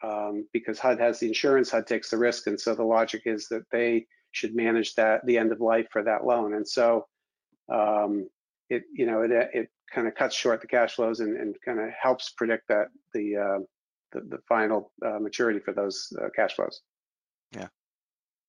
um, 0.04 0.46
because 0.52 0.78
HUD 0.78 1.00
has 1.00 1.18
the 1.18 1.26
insurance, 1.26 1.70
HUD 1.70 1.86
takes 1.86 2.10
the 2.10 2.16
risk, 2.16 2.46
and 2.46 2.60
so 2.60 2.74
the 2.74 2.84
logic 2.84 3.22
is 3.26 3.48
that 3.48 3.68
they 3.72 4.06
should 4.30 4.54
manage 4.54 4.94
that 4.94 5.24
the 5.26 5.36
end 5.36 5.50
of 5.50 5.60
life 5.60 5.86
for 5.90 6.02
that 6.04 6.24
loan. 6.24 6.54
And 6.54 6.66
so 6.66 7.06
um, 7.68 8.28
it 8.70 8.82
you 8.92 9.06
know 9.06 9.22
it 9.22 9.30
it 9.30 9.68
kind 9.92 10.06
of 10.06 10.14
cuts 10.14 10.34
short 10.34 10.60
the 10.60 10.66
cash 10.66 10.94
flows 10.94 11.20
and, 11.20 11.36
and 11.36 11.56
kind 11.64 11.80
of 11.80 11.90
helps 12.00 12.30
predict 12.30 12.68
that 12.68 12.86
the 13.12 13.36
uh, 13.36 13.58
the, 14.12 14.20
the, 14.28 14.38
final 14.48 14.92
uh, 15.04 15.18
maturity 15.18 15.58
for 15.58 15.72
those 15.72 16.12
uh, 16.22 16.28
cash 16.34 16.54
flows. 16.54 16.82
Yeah. 17.52 17.68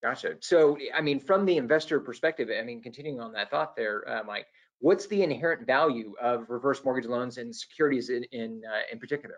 Gotcha. 0.04 0.36
So, 0.42 0.78
I 0.94 1.00
mean, 1.00 1.20
from 1.20 1.46
the 1.46 1.56
investor 1.56 2.00
perspective, 2.02 2.50
I 2.58 2.62
mean, 2.64 2.82
continuing 2.82 3.22
on 3.22 3.32
that 3.34 3.50
thought 3.50 3.74
there, 3.76 4.04
uh, 4.10 4.24
Mike, 4.26 4.48
what's 4.80 5.08
the 5.08 5.24
inherent 5.24 5.66
value 5.66 6.14
of 6.22 6.50
reverse 6.50 6.84
mortgage 6.84 7.10
loans 7.10 7.38
and 7.38 7.56
securities 7.56 8.10
in 8.10 8.24
in, 8.32 8.62
uh, 8.70 8.82
in 8.92 9.00
particular? 9.00 9.38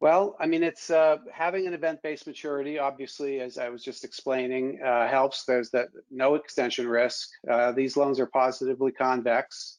Well, 0.00 0.36
I 0.38 0.46
mean, 0.46 0.62
it's 0.62 0.90
uh, 0.90 1.16
having 1.32 1.66
an 1.66 1.74
event-based 1.74 2.26
maturity. 2.26 2.78
Obviously, 2.78 3.40
as 3.40 3.58
I 3.58 3.68
was 3.68 3.82
just 3.82 4.04
explaining, 4.04 4.80
uh, 4.84 5.08
helps. 5.08 5.44
There's 5.44 5.70
that 5.70 5.88
no 6.10 6.36
extension 6.36 6.86
risk. 6.86 7.28
Uh, 7.50 7.72
these 7.72 7.96
loans 7.96 8.20
are 8.20 8.26
positively 8.26 8.92
convex. 8.92 9.78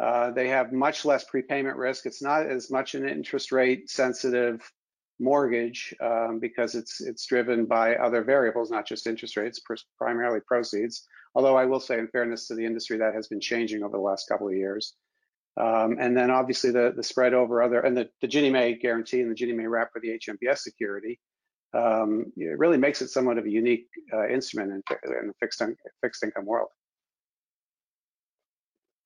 Uh, 0.00 0.30
they 0.30 0.48
have 0.48 0.72
much 0.72 1.04
less 1.04 1.24
prepayment 1.24 1.76
risk. 1.76 2.06
It's 2.06 2.22
not 2.22 2.46
as 2.46 2.70
much 2.70 2.94
an 2.94 3.08
interest 3.08 3.50
rate 3.50 3.90
sensitive 3.90 4.60
mortgage 5.18 5.94
um, 6.00 6.38
because 6.38 6.74
it's 6.74 7.00
it's 7.00 7.26
driven 7.26 7.64
by 7.64 7.96
other 7.96 8.22
variables, 8.22 8.70
not 8.70 8.86
just 8.86 9.06
interest 9.06 9.36
rates, 9.36 9.60
primarily 9.98 10.40
proceeds. 10.46 11.08
Although 11.34 11.56
I 11.56 11.64
will 11.64 11.80
say, 11.80 11.98
in 11.98 12.08
fairness 12.08 12.46
to 12.48 12.54
the 12.54 12.64
industry, 12.64 12.98
that 12.98 13.14
has 13.14 13.26
been 13.26 13.40
changing 13.40 13.82
over 13.82 13.96
the 13.96 14.02
last 14.02 14.28
couple 14.28 14.46
of 14.46 14.54
years. 14.54 14.94
Um, 15.58 15.96
and 15.98 16.16
then 16.16 16.30
obviously 16.30 16.70
the, 16.70 16.92
the 16.94 17.02
spread 17.02 17.32
over 17.32 17.62
other, 17.62 17.80
and 17.80 17.96
the, 17.96 18.08
the 18.20 18.28
Ginnie 18.28 18.50
Mae 18.50 18.74
guarantee 18.74 19.22
and 19.22 19.30
the 19.30 19.34
Ginnie 19.34 19.54
Mae 19.54 19.66
wrap 19.66 19.90
for 19.92 20.00
the 20.00 20.18
HMBS 20.18 20.58
security, 20.58 21.18
um, 21.72 22.32
it 22.36 22.58
really 22.58 22.76
makes 22.76 23.00
it 23.00 23.08
somewhat 23.08 23.38
of 23.38 23.46
a 23.46 23.50
unique 23.50 23.86
uh, 24.12 24.28
instrument 24.28 24.70
in, 24.70 24.82
in, 25.04 25.28
the 25.28 25.34
fixed, 25.40 25.62
fixed 26.02 26.22
income 26.22 26.44
world. 26.44 26.68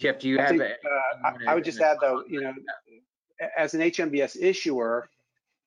Jeff, 0.00 0.18
do 0.18 0.28
you 0.28 0.38
I 0.38 0.42
have? 0.42 0.50
Think, 0.50 0.62
uh, 0.62 1.28
I, 1.28 1.52
I, 1.52 1.54
would 1.54 1.64
just 1.64 1.80
add 1.80 1.98
though, 2.00 2.24
you 2.26 2.40
know, 2.40 2.54
as 3.56 3.74
an 3.74 3.82
HMBS 3.82 4.40
issuer, 4.40 5.08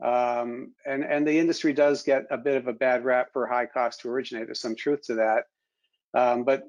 um, 0.04 0.74
and 0.86 1.04
and 1.04 1.26
the 1.26 1.38
industry 1.38 1.72
does 1.72 2.02
get 2.02 2.26
a 2.32 2.38
bit 2.38 2.58
of 2.58 2.68
a 2.68 2.74
bad 2.74 3.06
rap 3.06 3.30
for 3.32 3.46
high 3.46 3.68
cost 3.68 4.02
to 4.02 4.10
originate. 4.10 4.48
There's 4.48 4.60
some 4.60 4.76
truth 4.76 5.04
to 5.04 5.16
that, 5.16 5.44
um, 6.16 6.44
but 6.44 6.64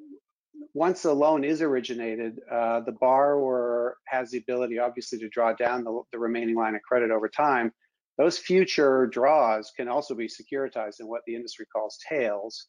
once 0.75 1.03
the 1.03 1.15
loan 1.15 1.45
is 1.45 1.63
originated, 1.63 2.41
uh, 2.51 2.81
the 2.81 2.93
borrower 2.93 3.97
has 4.07 4.31
the 4.31 4.39
ability, 4.39 4.79
obviously, 4.79 5.19
to 5.19 5.29
draw 5.29 5.53
down 5.53 5.85
the, 5.85 6.03
the, 6.13 6.19
remaining 6.19 6.57
line 6.57 6.75
of 6.75 6.83
credit 6.83 7.11
over 7.11 7.29
time. 7.29 7.73
Those 8.19 8.39
future 8.39 9.07
draws 9.07 9.73
can 9.77 9.89
also 9.89 10.15
be 10.15 10.29
securitized 10.29 11.01
in 11.01 11.07
what 11.07 11.23
the 11.27 11.35
industry 11.35 11.67
calls 11.67 11.99
tails, 12.09 12.67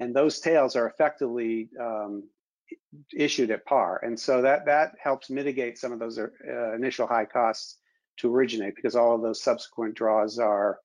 and 0.00 0.14
those 0.14 0.40
tails 0.40 0.76
are 0.76 0.88
effectively 0.88 1.68
um, 1.80 2.24
issued 3.14 3.50
at 3.50 3.64
par, 3.66 4.00
and 4.02 4.18
so 4.18 4.42
that 4.42 4.66
that 4.66 4.92
helps 5.02 5.30
mitigate 5.30 5.78
some 5.78 5.92
of 5.92 5.98
those 5.98 6.18
uh, 6.18 6.74
initial 6.74 7.06
high 7.06 7.24
costs 7.24 7.78
to 8.18 8.34
originate 8.34 8.76
because 8.76 8.96
all 8.96 9.14
of 9.14 9.22
those 9.22 9.42
subsequent 9.42 9.94
draws 9.94 10.38
are 10.38 10.78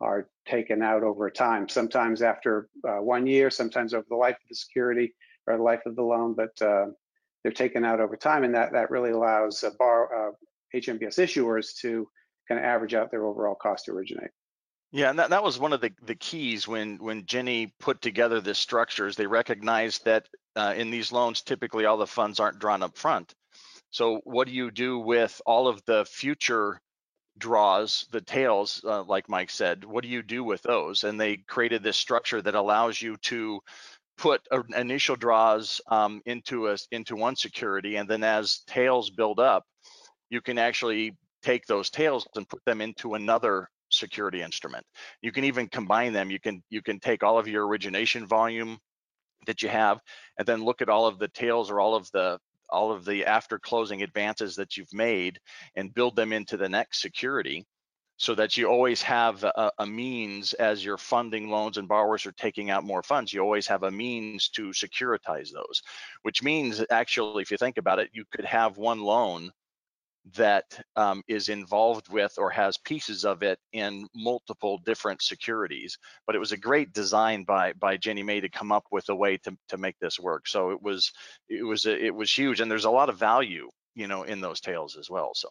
are 0.00 0.28
taken 0.46 0.82
out 0.82 1.02
over 1.02 1.28
time. 1.28 1.68
Sometimes 1.68 2.22
after 2.22 2.68
uh, 2.88 3.02
one 3.02 3.26
year, 3.26 3.50
sometimes 3.50 3.94
over 3.94 4.06
the 4.08 4.16
life 4.16 4.36
of 4.36 4.48
the 4.48 4.54
security 4.54 5.14
or 5.48 5.56
the 5.56 5.62
life 5.62 5.86
of 5.86 5.96
the 5.96 6.02
loan, 6.02 6.34
but 6.34 6.60
uh, 6.62 6.86
they're 7.42 7.52
taken 7.52 7.84
out 7.84 8.00
over 8.00 8.16
time, 8.16 8.44
and 8.44 8.54
that 8.54 8.72
that 8.72 8.90
really 8.90 9.10
allows 9.10 9.64
uh, 9.64 9.70
bar 9.78 10.34
HMBS 10.74 11.18
issuers 11.18 11.76
to 11.80 12.08
kind 12.48 12.58
of 12.58 12.64
average 12.64 12.94
out 12.94 13.10
their 13.10 13.24
overall 13.24 13.54
cost 13.54 13.86
to 13.86 13.92
originate. 13.92 14.30
Yeah, 14.90 15.10
and 15.10 15.18
that, 15.18 15.30
that 15.30 15.44
was 15.44 15.58
one 15.58 15.74
of 15.74 15.82
the, 15.82 15.92
the 16.02 16.14
keys 16.14 16.66
when 16.66 16.96
when 16.96 17.26
Ginnie 17.26 17.74
put 17.78 18.00
together 18.00 18.40
this 18.40 18.58
structure 18.58 19.06
is 19.06 19.16
they 19.16 19.26
recognized 19.26 20.04
that 20.06 20.28
uh, 20.56 20.74
in 20.76 20.90
these 20.90 21.12
loans, 21.12 21.42
typically 21.42 21.84
all 21.84 21.98
the 21.98 22.06
funds 22.06 22.40
aren't 22.40 22.58
drawn 22.58 22.82
up 22.82 22.96
front. 22.96 23.34
So 23.90 24.20
what 24.24 24.46
do 24.46 24.52
you 24.54 24.70
do 24.70 24.98
with 24.98 25.40
all 25.44 25.68
of 25.68 25.84
the 25.84 26.04
future 26.06 26.80
draws, 27.36 28.06
the 28.10 28.20
tails, 28.20 28.82
uh, 28.84 29.02
like 29.04 29.28
Mike 29.28 29.50
said? 29.50 29.84
What 29.84 30.02
do 30.02 30.08
you 30.08 30.22
do 30.22 30.42
with 30.42 30.62
those? 30.62 31.04
And 31.04 31.20
they 31.20 31.36
created 31.36 31.82
this 31.82 31.96
structure 31.96 32.40
that 32.42 32.54
allows 32.54 33.00
you 33.00 33.16
to 33.16 33.60
put 34.18 34.42
initial 34.76 35.16
draws 35.16 35.80
um, 35.88 36.20
into 36.26 36.68
a 36.68 36.76
into 36.90 37.16
one 37.16 37.36
security, 37.36 37.96
and 37.96 38.08
then 38.08 38.22
as 38.22 38.60
tails 38.66 39.10
build 39.10 39.40
up, 39.40 39.64
you 40.28 40.40
can 40.40 40.58
actually 40.58 41.16
take 41.42 41.64
those 41.66 41.88
tails 41.88 42.26
and 42.34 42.48
put 42.48 42.62
them 42.66 42.80
into 42.80 43.14
another 43.14 43.68
security 43.90 44.42
instrument. 44.42 44.84
You 45.22 45.32
can 45.32 45.44
even 45.44 45.68
combine 45.68 46.12
them. 46.12 46.30
You 46.30 46.40
can 46.40 46.62
you 46.68 46.82
can 46.82 47.00
take 47.00 47.22
all 47.22 47.38
of 47.38 47.48
your 47.48 47.66
origination 47.66 48.26
volume 48.26 48.78
that 49.46 49.62
you 49.62 49.68
have, 49.68 50.00
and 50.36 50.46
then 50.46 50.64
look 50.64 50.82
at 50.82 50.88
all 50.88 51.06
of 51.06 51.18
the 51.18 51.28
tails 51.28 51.70
or 51.70 51.80
all 51.80 51.94
of 51.94 52.10
the 52.12 52.38
all 52.70 52.92
of 52.92 53.04
the 53.04 53.24
after 53.24 53.58
closing 53.58 54.02
advances 54.02 54.56
that 54.56 54.76
you've 54.76 54.92
made 54.92 55.38
and 55.76 55.94
build 55.94 56.16
them 56.16 56.32
into 56.32 56.56
the 56.56 56.68
next 56.68 57.00
security 57.00 57.64
so 58.18 58.34
that 58.34 58.56
you 58.56 58.66
always 58.66 59.00
have 59.02 59.44
a, 59.44 59.70
a, 59.78 59.86
means 59.86 60.52
as 60.54 60.84
you're 60.84 60.98
funding 60.98 61.48
loans 61.48 61.78
and 61.78 61.86
borrowers 61.86 62.26
are 62.26 62.32
taking 62.32 62.68
out 62.68 62.82
more 62.82 63.02
funds, 63.02 63.32
you 63.32 63.40
always 63.40 63.66
have 63.68 63.84
a 63.84 63.90
means 63.90 64.48
to 64.50 64.70
securitize 64.70 65.52
those, 65.52 65.80
which 66.22 66.42
means 66.42 66.84
actually, 66.90 67.42
if 67.42 67.50
you 67.52 67.56
think 67.56 67.78
about 67.78 68.00
it, 68.00 68.10
you 68.12 68.24
could 68.32 68.44
have 68.44 68.76
one 68.76 69.00
loan 69.00 69.52
that 70.34 70.64
um, 70.96 71.22
is 71.28 71.48
involved 71.48 72.12
with 72.12 72.34
or 72.38 72.50
has 72.50 72.76
pieces 72.78 73.24
of 73.24 73.42
it 73.42 73.58
in 73.72 74.06
multiple 74.14 74.78
different 74.84 75.22
securities. 75.22 75.96
But 76.26 76.34
it 76.34 76.40
was 76.40 76.52
a 76.52 76.56
great 76.56 76.92
design 76.92 77.44
by 77.44 77.72
by 77.74 77.96
Ginnie 77.96 78.24
Mae 78.24 78.40
to 78.40 78.48
come 78.48 78.72
up 78.72 78.84
with 78.90 79.08
a 79.08 79.14
way 79.14 79.38
to 79.38 79.56
to 79.68 79.78
make 79.78 79.96
this 80.00 80.18
work. 80.18 80.48
So 80.48 80.70
it 80.70 80.82
was 80.82 81.12
it 81.48 81.62
was 81.62 81.86
it 81.86 82.14
was 82.14 82.32
huge, 82.32 82.60
and 82.60 82.70
there's 82.70 82.84
a 82.84 82.90
lot 82.90 83.08
of 83.08 83.16
value, 83.16 83.68
you 83.94 84.08
know, 84.08 84.24
in 84.24 84.40
those 84.40 84.60
tails 84.60 84.96
as 84.96 85.08
well. 85.08 85.30
So 85.34 85.48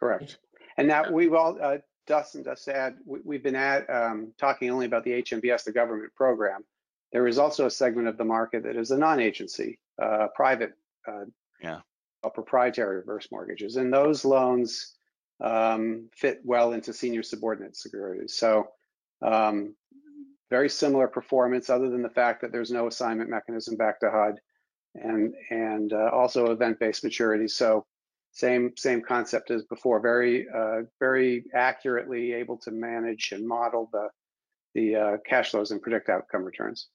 correct. 0.00 0.38
And 0.76 0.88
now 0.88 1.10
we've 1.10 1.34
all, 1.34 1.58
uh, 1.60 1.78
Dustin 2.06 2.44
just 2.44 2.68
add, 2.68 2.96
we, 3.06 3.36
have 3.36 3.42
been 3.42 3.56
at 3.56 3.88
um, 3.88 4.32
talking 4.38 4.70
only 4.70 4.86
about 4.86 5.04
the 5.04 5.22
HMBS, 5.22 5.64
the 5.64 5.72
government 5.72 6.14
program. 6.14 6.64
There 7.12 7.26
is 7.26 7.38
also 7.38 7.66
a 7.66 7.70
segment 7.70 8.08
of 8.08 8.18
the 8.18 8.24
market 8.24 8.64
that 8.64 8.76
is 8.76 8.90
a 8.90 8.98
non-agency, 8.98 9.78
uh, 10.02 10.28
private, 10.34 10.72
uh, 11.06 11.24
yeah, 11.62 11.80
proprietary 12.34 12.96
reverse 12.96 13.28
mortgages, 13.30 13.76
and 13.76 13.92
those 13.92 14.24
loans 14.24 14.94
um, 15.40 16.08
fit 16.12 16.40
well 16.44 16.72
into 16.72 16.92
senior 16.92 17.22
subordinate 17.22 17.76
securities. 17.76 18.34
So 18.34 18.68
um, 19.22 19.74
very 20.50 20.68
similar 20.68 21.08
performance, 21.08 21.70
other 21.70 21.88
than 21.90 22.02
the 22.02 22.08
fact 22.08 22.40
that 22.42 22.52
there's 22.52 22.70
no 22.70 22.86
assignment 22.86 23.30
mechanism 23.30 23.76
back 23.76 24.00
to 24.00 24.10
HUD, 24.10 24.40
and 24.94 25.34
and 25.50 25.92
uh, 25.92 26.10
also 26.12 26.50
event-based 26.50 27.04
maturity. 27.04 27.48
So 27.48 27.86
same 28.34 28.72
same 28.76 29.00
concept 29.00 29.50
as 29.50 29.62
before. 29.64 30.00
Very 30.00 30.46
uh, 30.48 30.82
very 31.00 31.44
accurately 31.54 32.32
able 32.32 32.58
to 32.58 32.70
manage 32.70 33.32
and 33.32 33.46
model 33.46 33.88
the 33.92 34.08
the 34.74 34.96
uh, 34.96 35.16
cash 35.24 35.52
flows 35.52 35.70
and 35.70 35.80
predict 35.80 36.08
outcome 36.08 36.44
returns. 36.44 36.88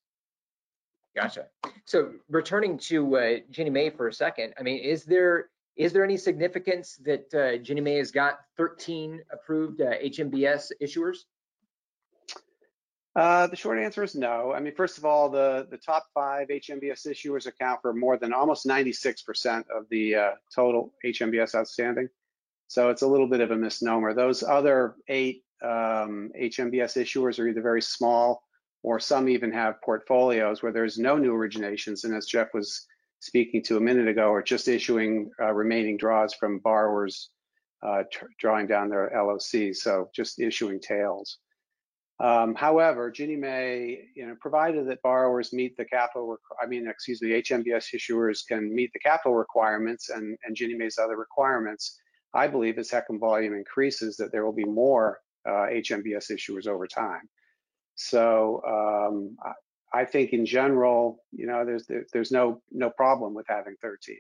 Gotcha. 1.16 1.48
So 1.86 2.12
returning 2.30 2.78
to 2.80 3.18
uh, 3.18 3.38
Ginnie 3.50 3.70
Mae 3.70 3.90
for 3.90 4.10
a 4.10 4.14
second, 4.14 4.54
I 4.60 4.64
mean, 4.64 4.80
is 4.84 5.06
there 5.06 5.50
is 5.78 5.94
there 5.94 6.04
any 6.04 6.18
significance 6.18 7.00
that 7.06 7.34
uh, 7.34 7.58
Ginnie 7.64 7.82
Mae 7.82 7.98
has 7.98 8.12
got 8.12 8.40
13 8.58 9.22
approved 9.32 9.82
uh, 9.82 9.98
HMBS 10.04 10.72
issuers? 10.82 11.20
Uh, 13.20 13.48
the 13.48 13.56
short 13.58 13.78
answer 13.78 14.02
is 14.02 14.16
no. 14.16 14.54
I 14.54 14.62
mean, 14.62 14.74
first 14.74 14.98
of 14.98 15.04
all, 15.04 15.28
the, 15.30 15.68
the 15.70 15.78
top 15.78 16.06
five 16.14 16.48
HMBS 16.48 17.06
issuers 17.06 17.48
account 17.48 17.82
for 17.82 17.92
more 17.92 18.18
than 18.18 18.32
almost 18.32 18.66
96% 18.66 19.66
of 19.76 19.90
the 19.90 20.16
uh, 20.16 20.32
total 20.56 20.94
HMBS 21.06 21.54
outstanding. 21.54 22.08
So 22.70 22.92
it's 22.92 23.02
a 23.02 23.08
little 23.08 23.28
bit 23.28 23.42
of 23.42 23.52
a 23.52 23.58
misnomer. 23.58 24.14
Those 24.14 24.42
other 24.42 24.96
eight 25.10 25.44
um, 25.62 26.32
HMBS 26.42 26.96
issuers 26.96 27.40
are 27.40 27.50
either 27.50 27.62
very 27.62 27.82
small 27.82 28.42
or 28.84 29.02
some 29.02 29.28
even 29.28 29.52
have 29.52 29.82
portfolios 29.82 30.64
where 30.64 30.72
there's 30.72 30.98
no 30.98 31.18
new 31.18 31.34
originations. 31.34 32.06
And 32.06 32.16
as 32.16 32.26
Jeff 32.26 32.54
was 32.54 32.88
speaking 33.20 33.62
to 33.64 33.76
a 33.76 33.82
minute 33.82 34.08
ago, 34.08 34.32
are 34.32 34.42
just 34.42 34.70
issuing 34.70 35.30
uh, 35.42 35.52
remaining 35.52 35.98
draws 35.98 36.34
from 36.34 36.60
borrowers 36.60 37.32
uh, 37.84 38.04
drawing 38.40 38.68
down 38.68 38.88
their 38.88 39.12
LOCs. 39.14 39.76
So 39.76 40.10
just 40.16 40.40
issuing 40.40 40.80
tails. 40.80 41.38
Um, 42.22 42.54
however, 42.54 43.10
Ginnie 43.12 43.38
Mae, 43.38 44.10
you 44.14 44.28
know, 44.28 44.36
provided 44.42 44.88
that 44.90 45.02
borrowers 45.02 45.54
meet 45.54 45.78
the 45.78 45.86
capital, 45.86 46.36
I 46.62 46.66
mean, 46.66 46.88
excuse 46.88 47.22
me, 47.22 47.30
HMBS 47.30 47.96
issuers 47.96 48.46
can 48.46 48.74
meet 48.76 48.92
the 48.92 49.00
capital 49.00 49.36
requirements 49.36 50.10
and, 50.10 50.38
and 50.44 50.56
Ginnie 50.56 50.76
Mae's 50.76 50.98
other 50.98 51.16
requirements, 51.16 51.98
I 52.34 52.48
believe 52.48 52.78
as 52.78 52.92
HECM 52.92 53.20
volume 53.20 53.54
increases 53.54 54.18
that 54.18 54.34
there 54.34 54.46
will 54.46 54.54
be 54.54 54.66
more 54.66 55.20
uh, 55.48 55.68
HMBS 55.72 56.30
issuers 56.30 56.68
over 56.68 56.88
time. 56.88 57.30
So 57.96 58.62
um, 58.68 59.38
I, 59.42 60.02
I 60.02 60.06
think 60.06 60.34
in 60.34 60.46
general, 60.46 61.24
you 61.32 61.48
know, 61.48 61.66
there's 61.66 61.90
there's 62.14 62.32
no 62.32 62.62
no 62.72 62.90
problem 62.90 63.34
with 63.34 63.46
having 63.50 63.76
13. 63.82 64.18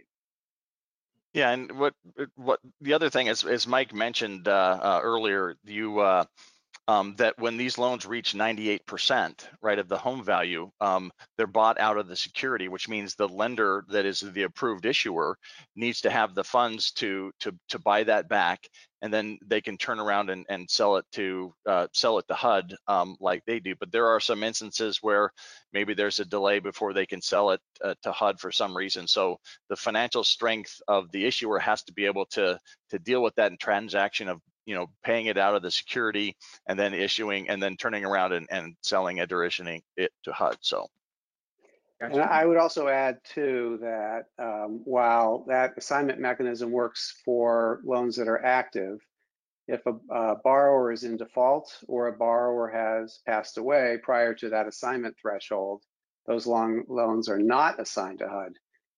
Yeah, 1.34 1.51
and 1.51 1.72
what 1.74 1.94
what 2.36 2.60
the 2.82 2.94
other 2.94 3.10
thing 3.10 3.27
is, 3.27 3.44
as 3.44 3.68
Mike 3.68 3.94
mentioned 3.94 4.48
uh, 4.48 4.79
uh, 4.82 5.00
earlier, 5.03 5.56
you 5.63 6.00
uh, 6.00 6.25
um, 6.89 7.13
that 7.17 7.38
when 7.38 7.55
these 7.55 7.77
loans 7.77 8.08
reach 8.08 8.34
98% 8.34 9.46
right 9.62 9.77
of 9.77 9.88
the 9.88 9.98
home 9.98 10.24
value 10.24 10.72
um, 10.81 11.12
they're 11.38 11.46
bought 11.46 11.79
out 11.79 11.98
of 11.98 12.08
the 12.08 12.15
security 12.15 12.67
which 12.67 12.89
means 12.89 13.13
the 13.13 13.27
lender 13.27 13.86
that 13.89 14.05
is 14.05 14.22
the 14.22 14.41
approved 14.43 14.88
issuer 14.88 15.38
needs 15.75 16.01
to 16.01 16.10
have 16.10 16.34
the 16.34 16.43
funds 16.43 16.91
to 16.91 17.31
to 17.39 17.53
to 17.69 17.77
buy 17.77 18.03
that 18.03 18.27
back 18.27 18.67
and 19.01 19.13
then 19.13 19.38
they 19.46 19.62
can 19.62 19.77
turn 19.77 20.00
around 20.00 20.29
and, 20.29 20.46
and 20.50 20.69
sell 20.69 20.98
it 20.98 21.05
to 21.13 21.53
uh, 21.65 21.88
sell 21.93 22.17
it 22.17 22.27
to 22.27 22.34
HUD 22.34 22.75
um, 22.88 23.15
like 23.19 23.43
they 23.46 23.60
do. 23.60 23.75
But 23.79 23.91
there 23.91 24.08
are 24.08 24.19
some 24.19 24.43
instances 24.43 25.00
where 25.01 25.31
maybe 25.72 25.93
there's 25.93 26.19
a 26.19 26.25
delay 26.25 26.60
before 26.60 26.93
they 26.93 27.05
can 27.05 27.22
sell 27.22 27.51
it 27.51 27.62
uh, 27.84 27.93
to 28.03 28.12
HUD 28.12 28.39
for 28.39 28.51
some 28.51 28.75
reason. 28.75 29.08
So 29.08 29.38
the 29.69 29.75
financial 29.75 30.24
strength 30.24 30.81
of 30.88 31.12
the 31.12 31.25
issuer 31.25 31.60
has 31.60 31.84
to 31.84 31.93
be 31.93 32.05
able 32.05 32.25
to 32.31 32.60
to 32.89 33.00
deal 33.00 33.22
with 33.22 33.36
that 33.36 33.58
transaction 33.60 34.27
of 34.27 34.41
you 34.66 34.75
know 34.75 34.88
paying 35.04 35.28
it 35.28 35.38
out 35.38 35.56
of 35.56 35.62
the 35.62 35.72
security 35.72 36.36
and 36.68 36.80
then 36.80 36.94
issuing 36.94 37.50
and 37.50 37.62
then 37.62 37.75
turning 37.78 38.06
around 38.06 38.34
and, 38.34 38.48
and 38.51 38.75
selling 38.82 39.18
it 39.18 39.32
or 39.32 39.44
issuing 39.44 39.82
it 39.98 40.12
to 40.24 40.32
HUD. 40.32 40.58
So. 40.62 40.88
Gotcha. 42.00 42.13
And 42.13 42.24
I 42.24 42.46
would 42.46 42.56
also 42.56 42.88
add 42.88 43.18
too 43.25 43.78
that 43.82 44.24
um, 44.38 44.82
while 44.86 45.44
that 45.50 45.74
assignment 45.78 46.20
mechanism 46.20 46.72
works 46.72 47.22
for 47.25 47.82
loans 47.84 48.16
that 48.16 48.30
are 48.30 48.44
active, 48.46 49.00
if 49.68 49.86
a, 49.86 49.94
a, 50.13 50.36
borrower 50.42 50.94
is 50.94 51.04
in 51.04 51.18
default 51.18 51.78
or 51.88 52.08
a 52.08 52.13
borrower 52.13 52.70
has 52.70 53.20
passed 53.28 53.58
away 53.58 53.98
prior 54.01 54.34
to 54.36 54.50
that 54.50 54.68
assignment 54.68 55.16
threshold, 55.22 55.84
those 56.25 56.48
long 56.48 56.84
loans 56.88 57.28
are 57.28 57.38
not 57.38 57.82
assigned 57.82 58.20
to 58.20 58.30
HUD. 58.30 58.54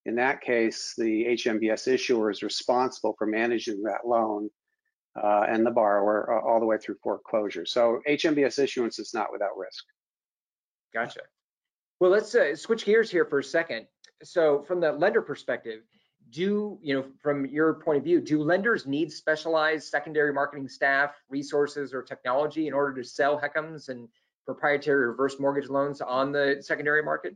In 0.06 0.16
that 0.16 0.42
case, 0.42 0.94
the 0.98 1.26
HMBS 1.26 1.88
issuer 1.88 2.30
is 2.30 2.44
responsible 2.44 3.16
for 3.18 3.26
managing 3.26 3.82
that 3.84 4.06
loan 4.06 4.50
uh, 5.16 5.46
and 5.48 5.66
the 5.66 5.72
borrower 5.72 6.34
uh, 6.34 6.48
all 6.48 6.60
the 6.60 6.66
way 6.66 6.78
through 6.78 6.96
foreclosure. 7.04 7.66
So 7.66 8.02
HMBS 8.08 8.62
issuance 8.64 9.00
is 9.00 9.14
not 9.14 9.32
without 9.32 9.58
risk. 9.58 9.84
Gotcha. 10.94 11.22
Well, 12.00 12.12
let's 12.12 12.34
uh, 12.34 12.56
switch 12.56 12.86
gears 12.86 13.12
here 13.12 13.26
for 13.26 13.40
a 13.40 13.44
second. 13.44 13.88
So 14.24 14.64
from 14.64 14.80
the 14.80 14.92
lender 14.92 15.22
perspective, 15.22 15.82
do, 16.32 16.80
you 16.82 16.96
know, 16.96 17.06
from 17.22 17.46
your 17.46 17.74
point 17.76 17.98
of 17.98 18.04
view, 18.04 18.22
do 18.22 18.42
lenders 18.42 18.88
need 18.88 19.12
specialized 19.12 19.90
secondary 19.90 20.34
marketing 20.34 20.68
staff, 20.68 21.16
resources, 21.30 21.94
or 21.94 22.02
technology 22.02 22.68
in 22.68 22.74
order 22.74 23.02
to 23.02 23.08
sell 23.08 23.40
HECMs 23.40 23.90
and 23.90 24.08
proprietary 24.46 25.08
reverse 25.08 25.40
mortgage 25.40 25.70
loans 25.70 26.02
on 26.02 26.32
the 26.32 26.58
secondary 26.62 27.04
market? 27.04 27.36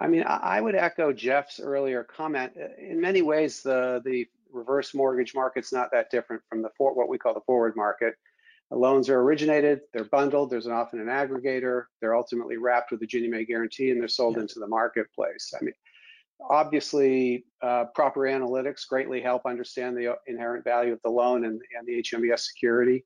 I 0.00 0.06
mean, 0.06 0.24
I 0.26 0.60
would 0.60 0.74
echo 0.76 1.12
Jeff's 1.12 1.58
earlier 1.58 2.04
comment. 2.04 2.52
In 2.78 3.00
many 3.00 3.22
ways, 3.22 3.62
the 3.62 4.00
the 4.04 4.28
reverse 4.52 4.94
mortgage 4.94 5.34
market's 5.34 5.72
not 5.72 5.90
that 5.92 6.10
different 6.10 6.42
from 6.48 6.62
the 6.62 6.70
for, 6.76 6.94
what 6.94 7.08
we 7.08 7.18
call 7.18 7.34
the 7.34 7.40
forward 7.40 7.74
market. 7.76 8.14
The 8.70 8.76
loans 8.76 9.08
are 9.08 9.20
originated, 9.20 9.80
they're 9.94 10.04
bundled, 10.04 10.50
there's 10.50 10.66
often 10.66 11.00
an 11.00 11.06
aggregator, 11.06 11.84
they're 12.00 12.16
ultimately 12.16 12.58
wrapped 12.58 12.90
with 12.90 13.02
a 13.02 13.06
Ginnie 13.06 13.28
Mae 13.28 13.44
guarantee 13.44 13.90
and 13.90 14.00
they're 14.00 14.08
sold 14.08 14.36
yeah. 14.36 14.42
into 14.42 14.60
the 14.60 14.66
marketplace. 14.66 15.54
I 15.58 15.64
mean, 15.64 15.72
obviously, 16.50 17.46
uh, 17.62 17.86
proper 17.94 18.20
analytics 18.20 18.86
greatly 18.86 19.22
help 19.22 19.46
understand 19.46 19.96
the 19.96 20.16
inherent 20.26 20.64
value 20.64 20.92
of 20.92 21.00
the 21.02 21.10
loan 21.10 21.46
and, 21.46 21.60
and 21.76 21.86
the 21.86 22.02
HMBS 22.02 22.40
security. 22.40 23.04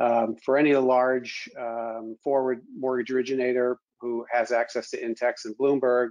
Um, 0.00 0.36
for 0.36 0.56
any 0.56 0.74
large 0.74 1.48
um, 1.58 2.16
forward 2.22 2.62
mortgage 2.76 3.10
originator 3.10 3.78
who 4.00 4.24
has 4.32 4.50
access 4.50 4.90
to 4.90 5.02
Intex 5.02 5.44
and 5.44 5.56
Bloomberg, 5.56 6.08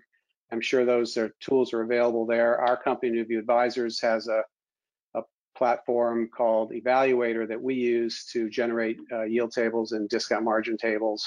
I'm 0.52 0.62
sure 0.62 0.86
those 0.86 1.18
are, 1.18 1.34
tools 1.40 1.74
are 1.74 1.82
available 1.82 2.26
there. 2.26 2.60
Our 2.60 2.78
company, 2.82 3.12
Newview 3.12 3.40
Advisors, 3.40 4.02
has 4.02 4.28
a 4.28 4.44
platform 5.62 6.28
called 6.36 6.72
Evaluator 6.72 7.48
that 7.48 7.62
we 7.62 7.76
use 7.76 8.26
to 8.34 8.50
generate 8.50 8.98
uh, 9.14 9.26
yield 9.26 9.52
tables 9.52 9.92
and 9.92 10.10
discount 10.10 10.44
margin 10.44 10.76
tables. 10.76 11.22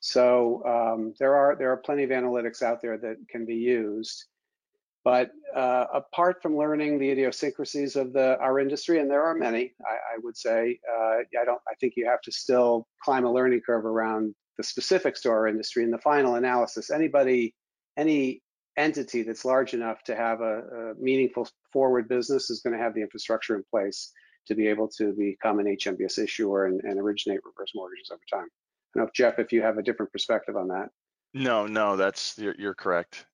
So 0.00 0.62
um, 0.66 1.14
there 1.18 1.34
are 1.34 1.56
there 1.56 1.70
are 1.72 1.78
plenty 1.78 2.04
of 2.04 2.10
analytics 2.10 2.60
out 2.60 2.82
there 2.82 2.98
that 2.98 3.16
can 3.30 3.46
be 3.46 3.54
used. 3.54 4.26
But 5.02 5.30
uh, 5.56 5.86
apart 5.94 6.42
from 6.42 6.58
learning 6.58 6.98
the 6.98 7.10
idiosyncrasies 7.10 7.96
of 7.96 8.12
the 8.12 8.38
our 8.38 8.60
industry, 8.60 9.00
and 9.00 9.10
there 9.10 9.24
are 9.24 9.34
many, 9.34 9.72
I, 9.92 9.94
I 10.12 10.16
would 10.22 10.36
say, 10.36 10.78
uh, 10.94 11.40
I 11.40 11.44
don't. 11.46 11.62
I 11.72 11.74
think 11.80 11.94
you 11.96 12.06
have 12.06 12.20
to 12.22 12.32
still 12.32 12.86
climb 13.02 13.24
a 13.24 13.32
learning 13.32 13.62
curve 13.64 13.86
around 13.86 14.34
the 14.58 14.64
specifics 14.64 15.22
to 15.22 15.30
our 15.30 15.48
industry. 15.48 15.84
In 15.84 15.90
the 15.90 16.04
final 16.12 16.34
analysis, 16.34 16.90
anybody, 16.90 17.54
any 17.96 18.42
entity 18.76 19.22
that's 19.22 19.44
large 19.44 19.74
enough 19.74 20.02
to 20.04 20.16
have 20.16 20.40
a, 20.40 20.60
a 20.60 20.94
meaningful 20.98 21.48
forward 21.72 22.08
business 22.08 22.50
is 22.50 22.60
going 22.60 22.76
to 22.76 22.82
have 22.82 22.94
the 22.94 23.00
infrastructure 23.00 23.54
in 23.54 23.62
place 23.70 24.12
to 24.46 24.54
be 24.54 24.66
able 24.66 24.88
to 24.88 25.12
become 25.12 25.58
an 25.58 25.66
HMBS 25.66 26.18
issuer 26.18 26.66
and, 26.66 26.80
and 26.82 26.98
originate 26.98 27.40
reverse 27.44 27.72
mortgages 27.74 28.10
over 28.10 28.22
time. 28.30 28.48
I 28.48 28.98
don't 28.98 29.04
know 29.04 29.08
if 29.08 29.12
Jeff, 29.12 29.38
if 29.38 29.52
you 29.52 29.62
have 29.62 29.78
a 29.78 29.82
different 29.82 30.12
perspective 30.12 30.56
on 30.56 30.68
that. 30.68 30.90
No, 31.32 31.66
no, 31.66 31.96
that's 31.96 32.38
you're, 32.38 32.54
you're 32.58 32.74
correct. 32.74 33.26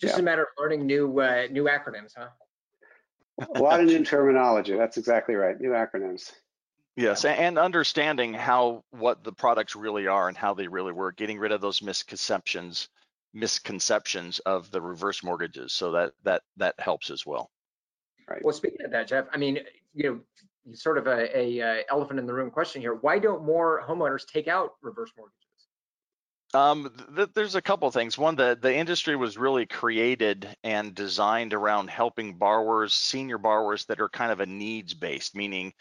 Just 0.00 0.16
yeah. 0.16 0.20
a 0.20 0.22
matter 0.22 0.42
of 0.42 0.48
learning 0.58 0.86
new 0.86 1.20
uh, 1.20 1.46
new 1.50 1.64
acronyms, 1.64 2.12
huh? 2.16 2.28
a 3.54 3.58
lot 3.60 3.80
of 3.80 3.86
new 3.86 4.04
terminology. 4.04 4.76
That's 4.76 4.98
exactly 4.98 5.34
right. 5.34 5.58
New 5.58 5.70
acronyms. 5.70 6.32
Yes, 6.94 7.24
and 7.24 7.58
understanding 7.58 8.34
how 8.34 8.84
what 8.90 9.24
the 9.24 9.32
products 9.32 9.74
really 9.74 10.08
are 10.08 10.28
and 10.28 10.36
how 10.36 10.52
they 10.52 10.68
really 10.68 10.92
work, 10.92 11.16
getting 11.16 11.38
rid 11.38 11.52
of 11.52 11.62
those 11.62 11.80
misconceptions 11.80 12.88
misconceptions 13.34 14.38
of 14.40 14.70
the 14.70 14.80
reverse 14.80 15.22
mortgages. 15.22 15.72
So 15.72 15.92
that 15.92 16.12
that 16.24 16.42
that 16.56 16.74
helps 16.78 17.10
as 17.10 17.24
well. 17.24 17.50
Right. 18.28 18.44
Well, 18.44 18.54
speaking 18.54 18.84
of 18.84 18.90
that, 18.92 19.08
Jeff, 19.08 19.26
I 19.32 19.36
mean, 19.36 19.58
you 19.94 20.24
know, 20.66 20.74
sort 20.74 20.96
of 20.98 21.06
a, 21.06 21.36
a, 21.36 21.58
a 21.58 21.84
elephant 21.90 22.18
in 22.18 22.26
the 22.26 22.34
room 22.34 22.50
question 22.50 22.80
here. 22.80 22.94
Why 22.94 23.18
don't 23.18 23.44
more 23.44 23.82
homeowners 23.86 24.26
take 24.26 24.48
out 24.48 24.74
reverse 24.80 25.10
mortgages? 25.16 25.38
Um, 26.54 26.92
th 27.16 27.30
there's 27.34 27.54
a 27.54 27.62
couple 27.62 27.90
things. 27.90 28.18
One, 28.18 28.36
the 28.36 28.58
the 28.60 28.74
industry 28.74 29.16
was 29.16 29.38
really 29.38 29.64
created 29.66 30.54
and 30.62 30.94
designed 30.94 31.54
around 31.54 31.88
helping 31.88 32.34
borrowers, 32.34 32.92
senior 32.92 33.38
borrowers 33.38 33.86
that 33.86 34.00
are 34.00 34.08
kind 34.10 34.30
of 34.30 34.40
a 34.40 34.46
needs 34.46 34.92
based, 34.92 35.34
meaning 35.34 35.72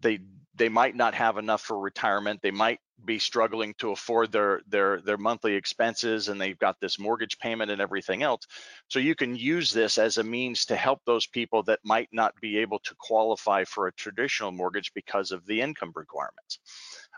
they 0.00 0.20
they 0.56 0.68
might 0.68 0.94
not 0.94 1.14
have 1.14 1.36
enough 1.38 1.62
for 1.62 1.78
retirement. 1.78 2.40
They 2.42 2.50
might 2.50 2.80
be 3.04 3.18
struggling 3.18 3.74
to 3.78 3.90
afford 3.90 4.30
their 4.32 4.60
their 4.68 5.00
their 5.00 5.18
monthly 5.18 5.54
expenses 5.54 6.28
and 6.28 6.40
they've 6.40 6.58
got 6.58 6.78
this 6.80 6.98
mortgage 6.98 7.38
payment 7.38 7.70
and 7.70 7.80
everything 7.80 8.22
else. 8.22 8.46
So 8.88 8.98
you 8.98 9.14
can 9.14 9.34
use 9.36 9.72
this 9.72 9.98
as 9.98 10.18
a 10.18 10.22
means 10.24 10.64
to 10.66 10.76
help 10.76 11.00
those 11.04 11.26
people 11.26 11.64
that 11.64 11.80
might 11.84 12.08
not 12.12 12.34
be 12.40 12.58
able 12.58 12.78
to 12.80 12.94
qualify 12.98 13.64
for 13.64 13.88
a 13.88 13.92
traditional 13.94 14.52
mortgage 14.52 14.92
because 14.94 15.32
of 15.32 15.44
the 15.46 15.60
income 15.60 15.92
requirements. 15.94 16.60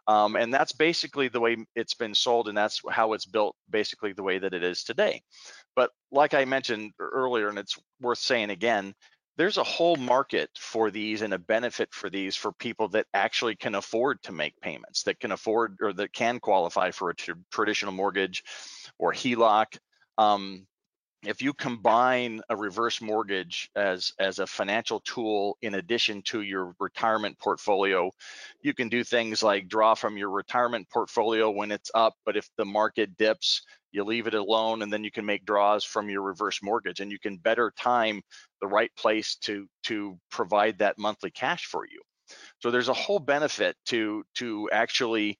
Um, 0.08 0.36
and 0.36 0.54
that's 0.54 0.72
basically 0.72 1.28
the 1.28 1.40
way 1.40 1.56
it's 1.74 1.94
been 1.94 2.14
sold 2.14 2.48
and 2.48 2.56
that's 2.56 2.80
how 2.88 3.12
it's 3.12 3.26
built 3.26 3.56
basically 3.68 4.12
the 4.12 4.22
way 4.22 4.38
that 4.38 4.54
it 4.54 4.62
is 4.62 4.84
today. 4.84 5.20
But 5.74 5.90
like 6.12 6.32
I 6.32 6.44
mentioned 6.44 6.92
earlier, 6.98 7.48
and 7.48 7.58
it's 7.58 7.76
worth 8.00 8.18
saying 8.18 8.50
again, 8.50 8.94
there's 9.36 9.58
a 9.58 9.64
whole 9.64 9.96
market 9.96 10.50
for 10.58 10.90
these 10.90 11.22
and 11.22 11.34
a 11.34 11.38
benefit 11.38 11.92
for 11.92 12.08
these 12.08 12.36
for 12.36 12.52
people 12.52 12.88
that 12.88 13.06
actually 13.14 13.54
can 13.54 13.74
afford 13.74 14.22
to 14.22 14.32
make 14.32 14.58
payments, 14.60 15.02
that 15.04 15.20
can 15.20 15.32
afford 15.32 15.76
or 15.80 15.92
that 15.92 16.12
can 16.12 16.40
qualify 16.40 16.90
for 16.90 17.10
a 17.10 17.14
traditional 17.50 17.92
mortgage 17.92 18.42
or 18.98 19.12
HELOC. 19.12 19.78
Um, 20.18 20.66
if 21.24 21.42
you 21.42 21.52
combine 21.52 22.40
a 22.48 22.56
reverse 22.56 23.00
mortgage 23.00 23.70
as 23.74 24.12
as 24.18 24.38
a 24.38 24.46
financial 24.46 25.00
tool 25.00 25.56
in 25.62 25.74
addition 25.74 26.22
to 26.22 26.42
your 26.42 26.74
retirement 26.78 27.38
portfolio 27.38 28.10
you 28.62 28.74
can 28.74 28.88
do 28.88 29.02
things 29.02 29.42
like 29.42 29.68
draw 29.68 29.94
from 29.94 30.16
your 30.16 30.30
retirement 30.30 30.88
portfolio 30.90 31.50
when 31.50 31.72
it's 31.72 31.90
up 31.94 32.14
but 32.24 32.36
if 32.36 32.48
the 32.56 32.64
market 32.64 33.16
dips 33.16 33.62
you 33.96 34.04
leave 34.04 34.26
it 34.26 34.34
alone 34.34 34.82
and 34.82 34.92
then 34.92 35.02
you 35.02 35.10
can 35.10 35.24
make 35.24 35.44
draws 35.46 35.82
from 35.82 36.10
your 36.10 36.22
reverse 36.22 36.60
mortgage 36.62 37.00
and 37.00 37.10
you 37.10 37.18
can 37.18 37.38
better 37.38 37.72
time 37.78 38.20
the 38.60 38.66
right 38.68 38.90
place 38.96 39.36
to 39.36 39.66
to 39.84 40.18
provide 40.30 40.78
that 40.78 40.98
monthly 40.98 41.30
cash 41.30 41.64
for 41.64 41.86
you. 41.86 42.00
So 42.58 42.70
there's 42.70 42.90
a 42.90 42.94
whole 42.94 43.18
benefit 43.18 43.74
to 43.86 44.22
to 44.34 44.68
actually 44.70 45.38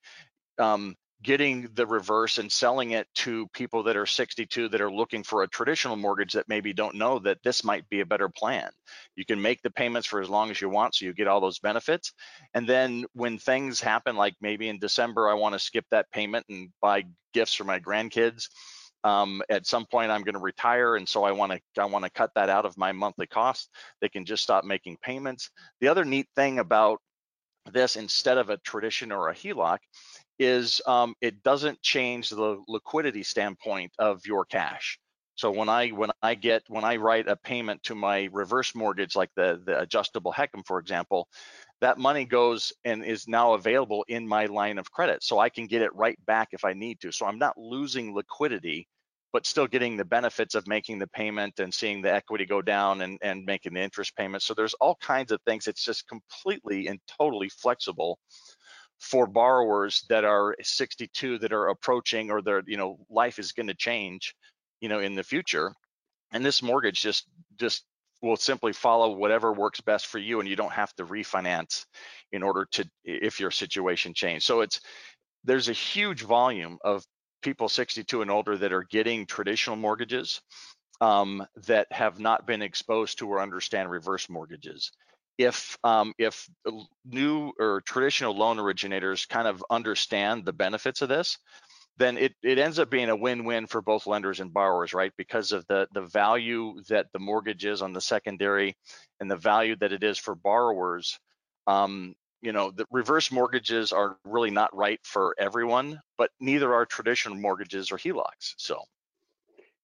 um, 0.59 0.97
getting 1.23 1.69
the 1.75 1.87
reverse 1.87 2.39
and 2.39 2.53
selling 2.53 2.91
it 2.91 3.07
to 3.15 3.49
people 3.49 3.83
that 3.83 3.97
are 3.97 4.07
62 4.07 4.69
that 4.69 4.81
are 4.81 4.93
looking 4.93 5.23
for 5.23 5.43
a 5.43 5.49
traditional 5.49 5.97
mortgage 5.97 6.35
that 6.35 6.49
maybe 6.49 6.73
don't 6.73 6.95
know 6.95 7.19
that 7.19 7.43
this 7.43 7.65
might 7.65 7.89
be 7.89 8.01
a 8.01 8.07
better 8.07 8.29
plan. 8.29 8.71
You 9.17 9.25
can 9.25 9.41
make 9.41 9.63
the 9.63 9.71
payments 9.71 10.07
for 10.07 10.21
as 10.21 10.29
long 10.29 10.51
as 10.51 10.61
you 10.61 10.69
want 10.69 10.95
so 10.95 11.07
you 11.07 11.15
get 11.15 11.27
all 11.27 11.41
those 11.41 11.59
benefits. 11.59 12.13
And 12.55 12.69
then 12.69 13.07
when 13.15 13.39
things 13.39 13.81
happen 13.81 14.17
like 14.17 14.35
maybe 14.41 14.69
in 14.69 14.79
December 14.79 15.29
I 15.29 15.35
want 15.35 15.55
to 15.55 15.59
skip 15.59 15.87
that 15.91 16.11
payment 16.13 16.45
and 16.51 16.71
buy 16.83 17.05
gifts 17.33 17.55
for 17.55 17.65
my 17.65 17.81
grandkids, 17.81 18.49
um, 19.03 19.41
at 19.49 19.67
some 19.67 19.87
point 19.87 20.11
I'm 20.11 20.23
going 20.23 20.35
to 20.35 20.41
retire 20.41 20.97
and 20.97 21.09
so 21.09 21.25
I 21.25 21.33
want 21.33 21.53
to 21.53 21.61
I 21.81 21.87
want 21.87 22.05
to 22.05 22.11
cut 22.11 22.31
that 22.35 22.51
out 22.51 22.67
of 22.67 22.77
my 22.77 22.93
monthly 22.93 23.27
cost. 23.27 23.71
They 24.03 24.09
can 24.11 24.27
just 24.27 24.43
stop 24.43 24.65
making 24.65 24.99
payments. 25.01 25.51
The 25.81 25.89
other 25.89 26.05
neat 26.05 26.29
thing 26.37 26.59
about 26.59 27.01
this 27.73 27.97
instead 27.97 28.39
of 28.39 28.51
a 28.51 28.59
tradition 28.59 29.13
or 29.13 29.29
a 29.29 29.35
HELOC 29.35 29.79
is 30.39 30.81
um, 30.87 31.15
it 31.21 31.43
doesn't 31.43 31.81
change 31.83 32.31
the 32.31 32.63
liquidity 32.69 33.23
standpoint 33.23 33.93
of 33.99 34.25
your 34.27 34.45
cash. 34.45 34.99
So 35.37 35.51
when 35.51 35.69
I 35.69 35.89
when 35.91 36.11
I 36.23 36.35
get 36.35 36.63
when 36.69 36.85
I 36.85 36.97
write 36.97 37.29
a 37.29 37.37
payment 37.37 37.83
to 37.85 37.95
my 37.95 38.29
reverse 38.33 38.75
mortgage, 38.75 39.15
like 39.15 39.31
the 39.37 39.61
the 39.65 39.79
adjustable 39.81 40.33
HECM, 40.33 40.67
for 40.67 40.79
example, 40.79 41.29
that 41.81 41.99
money 41.99 42.25
goes 42.25 42.73
and 42.85 43.05
is 43.05 43.29
now 43.29 43.53
available 43.53 44.05
in 44.09 44.27
my 44.27 44.47
line 44.47 44.79
of 44.79 44.91
credit. 44.91 45.23
So 45.23 45.39
I 45.39 45.51
can 45.51 45.67
get 45.67 45.83
it 45.83 45.95
right 45.95 46.19
back 46.27 46.49
if 46.53 46.65
I 46.65 46.73
need 46.73 47.01
to. 47.01 47.13
So 47.13 47.27
I'm 47.27 47.39
not 47.39 47.59
losing 47.59 48.15
liquidity, 48.15 48.89
but 49.31 49.45
still 49.47 49.67
getting 49.67 49.99
the 49.99 50.07
benefits 50.07 50.55
of 50.55 50.67
making 50.67 50.99
the 50.99 51.07
payment 51.09 51.61
and 51.61 51.73
seeing 51.73 52.01
the 52.01 52.13
equity 52.13 52.47
go 52.47 52.63
down 52.63 53.03
and, 53.03 53.19
and 53.21 53.45
making 53.45 53.75
the 53.75 53.83
interest 53.83 54.17
payment. 54.17 54.43
So 54.43 54.55
there's 54.55 54.75
all 54.75 54.97
kinds 55.03 55.33
of 55.33 55.41
things. 55.43 55.67
It's 55.67 55.85
just 55.85 56.09
completely 56.09 56.87
and 56.87 56.99
totally 57.19 57.51
flexible 57.51 58.19
for 58.99 59.27
borrowers 59.27 60.05
that 60.09 60.25
are 60.25 60.57
62 60.63 61.39
that 61.39 61.53
are 61.53 61.69
approaching 61.69 62.31
or 62.31 62.43
their 62.43 62.63
you 62.67 62.77
know 62.77 62.99
life 63.11 63.39
is 63.39 63.53
going 63.53 63.67
to 63.69 63.75
change 63.75 64.35
you 64.81 64.89
know 64.89 65.01
in 65.01 65.15
the 65.15 65.25
future. 65.25 65.73
And 66.33 66.45
this 66.45 66.63
mortgage 66.63 67.01
just 67.01 67.27
just 67.59 67.85
will 68.23 68.37
simply 68.37 68.73
follow 68.73 69.13
whatever 69.13 69.53
works 69.53 69.81
best 69.81 70.07
for 70.07 70.19
you 70.19 70.41
and 70.41 70.49
you 70.49 70.57
don't 70.57 70.73
have 70.73 70.93
to 70.95 71.05
refinance 71.05 71.85
in 72.33 72.43
order 72.43 72.67
to 72.73 72.89
if 73.05 73.41
your 73.41 73.51
situation 73.51 74.15
change 74.15 74.43
so 74.43 74.63
it's 74.63 74.81
there's 75.45 75.69
a 75.69 75.75
huge 75.75 76.23
volume 76.23 76.79
of 76.83 77.05
people 77.43 77.69
62 77.69 78.23
and 78.23 78.31
older 78.31 78.57
that 78.57 78.73
are 78.73 78.85
getting 78.85 79.27
traditional 79.27 79.77
mortgages 79.77 80.41
um, 81.01 81.47
that 81.67 81.87
have 81.93 82.19
not 82.19 82.47
been 82.47 82.63
exposed 82.63 83.19
to 83.19 83.29
or 83.29 83.41
understand 83.41 83.91
reverse 83.91 84.29
mortgages 84.29 84.91
if 85.39 85.79
um, 85.85 86.15
if 86.19 86.49
new 87.05 87.53
or 87.59 87.83
traditional 87.83 88.37
loan 88.37 88.59
originators 88.59 89.27
kind 89.27 89.47
of 89.49 89.65
understand 89.71 90.45
the 90.45 90.53
benefits 90.53 91.03
of 91.03 91.09
this, 91.09 91.39
then 91.99 92.19
it, 92.19 92.35
it 92.43 92.59
ends 92.59 92.79
up 92.79 92.91
being 92.91 93.09
a 93.09 93.17
win-win 93.17 93.67
for 93.67 93.81
both 93.83 94.07
lenders 94.07 94.41
and 94.41 94.53
borrowers, 94.53 94.95
right? 94.95 95.13
Because 95.17 95.53
of 95.53 95.67
the 95.67 95.89
the 95.93 96.03
value 96.03 96.81
that 96.89 97.07
the 97.13 97.19
mortgage 97.19 97.65
is 97.65 97.83
on 97.83 97.93
the 97.93 98.01
secondary 98.01 98.77
and 99.21 99.31
the 99.31 99.37
value 99.37 99.77
that 99.77 99.93
it 99.93 100.03
is 100.03 100.19
for 100.19 100.35
borrowers. 100.35 101.19
Um, 101.67 102.15
you 102.43 102.53
know, 102.53 102.71
the 102.71 102.87
reverse 102.91 103.33
mortgages 103.33 103.93
are 103.93 104.19
really 104.25 104.51
not 104.51 104.75
right 104.77 105.01
for 105.03 105.35
everyone, 105.39 106.01
but 106.17 106.31
neither 106.39 106.75
are 106.75 106.87
traditional 106.87 107.37
mortgages 107.37 107.91
or 107.91 107.97
HELOCs. 107.97 108.55
So. 108.57 108.83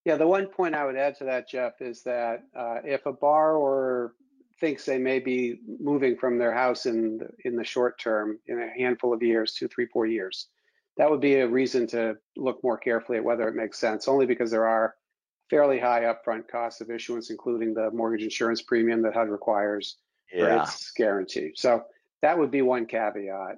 Yeah, 0.05 0.17
the 0.17 0.27
one 0.27 0.47
point 0.47 0.75
I 0.75 0.85
would 0.85 0.97
add 0.97 1.17
to 1.19 1.25
that, 1.25 1.49
Jeff, 1.49 1.81
is 1.81 2.03
that 2.03 2.43
uh, 2.57 2.79
if 2.85 3.07
a 3.07 3.13
borrower 3.13 4.15
thinks 4.63 4.85
they 4.85 4.97
may 4.97 5.19
be 5.19 5.59
moving 5.81 6.17
from 6.17 6.39
their 6.39 6.55
house 6.55 6.87
in 6.87 7.19
the, 7.19 7.29
in 7.45 7.57
the 7.57 7.65
short 7.65 7.99
term, 7.99 8.39
in 8.47 8.63
a 8.63 8.71
handful 8.81 9.13
of 9.13 9.21
years, 9.21 9.55
two, 9.55 9.67
three, 9.67 9.87
four 9.87 10.07
years, 10.07 10.47
that 10.97 11.11
would 11.11 11.21
be 11.21 11.35
a 11.35 11.49
reason 11.49 11.85
to 11.89 12.15
look 12.37 12.63
more 12.63 12.79
carefully 12.79 13.19
at 13.19 13.25
whether 13.25 13.49
it 13.49 13.57
makes 13.57 13.81
sense. 13.81 14.07
Only 14.07 14.25
because 14.25 14.53
there 14.53 14.69
are 14.69 14.95
fairly 15.51 15.81
high 15.81 16.03
upfront 16.03 16.47
costs 16.47 16.81
of 16.81 16.93
issuance, 16.93 17.29
including 17.29 17.75
the 17.75 17.91
mortgage 17.91 18.23
insurance 18.23 18.63
premium 18.63 19.03
that 19.03 19.15
HUD 19.15 19.31
requires 19.31 19.97
yeah. 20.33 20.59
for 20.59 20.63
its 20.63 20.93
guarantee. 20.93 21.51
So 21.57 21.83
that 22.23 22.39
would 22.39 22.53
be 22.53 22.63
one 22.63 22.87
caveat. 22.87 23.57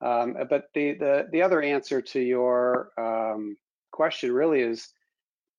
Um, 0.00 0.34
but 0.48 0.68
the, 0.74 0.94
the 0.94 1.26
the 1.30 1.42
other 1.42 1.60
answer 1.60 2.00
to 2.00 2.20
your 2.20 2.88
um, 2.96 3.54
question 3.90 4.32
really 4.32 4.62
is 4.62 4.88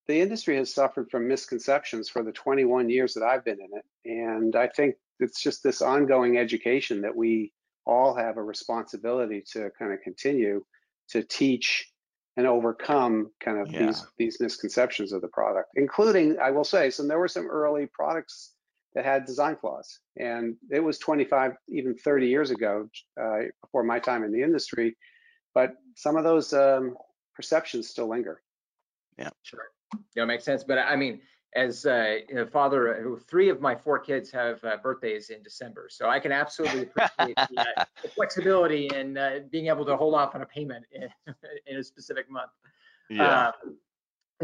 the 0.10 0.20
industry 0.20 0.58
has 0.58 0.74
suffered 0.74 1.08
from 1.12 1.28
misconceptions 1.28 2.10
for 2.10 2.24
the 2.24 2.32
21 2.32 2.90
years 2.90 3.14
that 3.14 3.22
I've 3.22 3.46
been 3.46 3.60
in 3.60 3.70
it. 3.78 3.86
And 4.06 4.56
I 4.56 4.68
think 4.68 4.96
it's 5.20 5.40
just 5.40 5.62
this 5.62 5.84
ongoing 5.84 6.40
education 6.40 7.02
that 7.02 7.16
we 7.16 7.54
all 7.86 8.16
have 8.16 8.38
a 8.38 8.42
responsibility 8.42 9.44
to 9.52 9.70
kind 9.78 9.94
of 9.94 10.02
continue 10.02 10.66
to 11.10 11.22
teach 11.22 11.92
and 12.38 12.48
overcome 12.48 13.30
kind 13.40 13.60
of 13.60 13.72
yeah. 13.72 13.86
these 13.86 14.08
these 14.18 14.42
misconceptions 14.42 15.12
of 15.12 15.22
the 15.22 15.28
product, 15.28 15.70
including, 15.76 16.40
I 16.42 16.50
will 16.50 16.64
say, 16.64 16.90
some 16.90 17.08
there 17.08 17.20
were 17.20 17.28
some 17.28 17.46
early 17.46 17.86
products 17.94 18.54
that 18.96 19.06
had 19.06 19.26
design 19.26 19.58
flaws. 19.58 20.00
And 20.18 20.56
it 20.72 20.80
was 20.80 20.98
25, 20.98 21.52
even 21.68 21.96
30 21.96 22.28
years 22.28 22.50
ago, 22.50 22.90
uh, 23.22 23.42
before 23.62 23.84
my 23.84 24.00
time 24.00 24.24
in 24.24 24.32
the 24.32 24.42
industry. 24.42 24.98
But 25.54 25.74
some 25.96 26.16
of 26.16 26.24
those 26.24 26.52
um, 26.52 26.96
perceptions 27.36 27.90
still 27.90 28.10
linger. 28.10 28.42
Yeah, 29.20 29.30
sure. 29.44 29.68
You 29.94 30.02
know, 30.18 30.26
makes 30.26 30.44
sense. 30.44 30.64
But 30.64 30.80
I 30.80 30.96
mean, 30.96 31.22
as 31.56 31.86
uh, 31.86 32.18
know, 32.32 32.46
father, 32.46 33.14
uh, 33.16 33.20
three 33.28 33.50
of 33.50 33.60
my 33.60 33.76
four 33.76 34.00
kids 34.00 34.30
have 34.32 34.64
uh, 34.64 34.78
birthdays 34.78 35.30
in 35.30 35.42
December, 35.42 35.88
so 35.90 36.08
I 36.08 36.20
can 36.20 36.32
absolutely 36.32 36.84
appreciate 36.84 37.36
the, 37.36 37.66
uh, 37.78 37.86
the, 38.04 38.10
flexibility 38.10 38.90
and 38.94 39.18
uh, 39.18 39.40
being 39.52 39.68
able 39.68 39.86
to 39.86 39.98
hold 39.98 40.14
off 40.14 40.36
on 40.36 40.42
a 40.42 40.46
payment 40.46 40.86
in, 40.92 41.10
in 41.68 41.78
a 41.78 41.84
specific 41.84 42.30
month. 42.30 42.52
Yeah. 43.10 43.48
Um, 43.48 43.78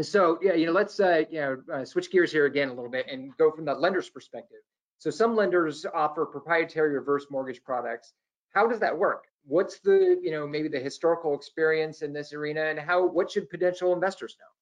so 0.02 0.38
yeah, 0.42 0.54
you 0.54 0.66
know, 0.66 0.72
let's 0.72 0.98
uh, 0.98 1.22
you 1.30 1.40
know 1.40 1.84
switch 1.84 2.10
gears 2.10 2.32
here 2.32 2.46
again 2.46 2.68
a 2.68 2.74
little 2.74 2.90
bit 2.90 3.06
and 3.10 3.36
go 3.36 3.50
from 3.50 3.64
the 3.64 3.74
lender's 3.74 4.10
perspective. 4.10 4.60
So 4.98 5.10
some 5.10 5.36
lenders 5.36 5.86
offer 5.94 6.26
proprietary 6.26 6.94
reverse 6.94 7.26
mortgage 7.30 7.62
products. 7.62 8.14
How 8.50 8.66
does 8.66 8.80
that 8.80 8.96
work? 8.96 9.24
What's 9.44 9.78
the 9.78 10.18
you 10.20 10.32
know 10.32 10.46
maybe 10.46 10.68
the 10.68 10.80
historical 10.80 11.34
experience 11.34 12.02
in 12.02 12.12
this 12.12 12.32
arena, 12.32 12.64
and 12.64 12.80
how 12.80 13.06
what 13.06 13.30
should 13.30 13.48
potential 13.48 13.92
investors 13.92 14.36
know? 14.40 14.55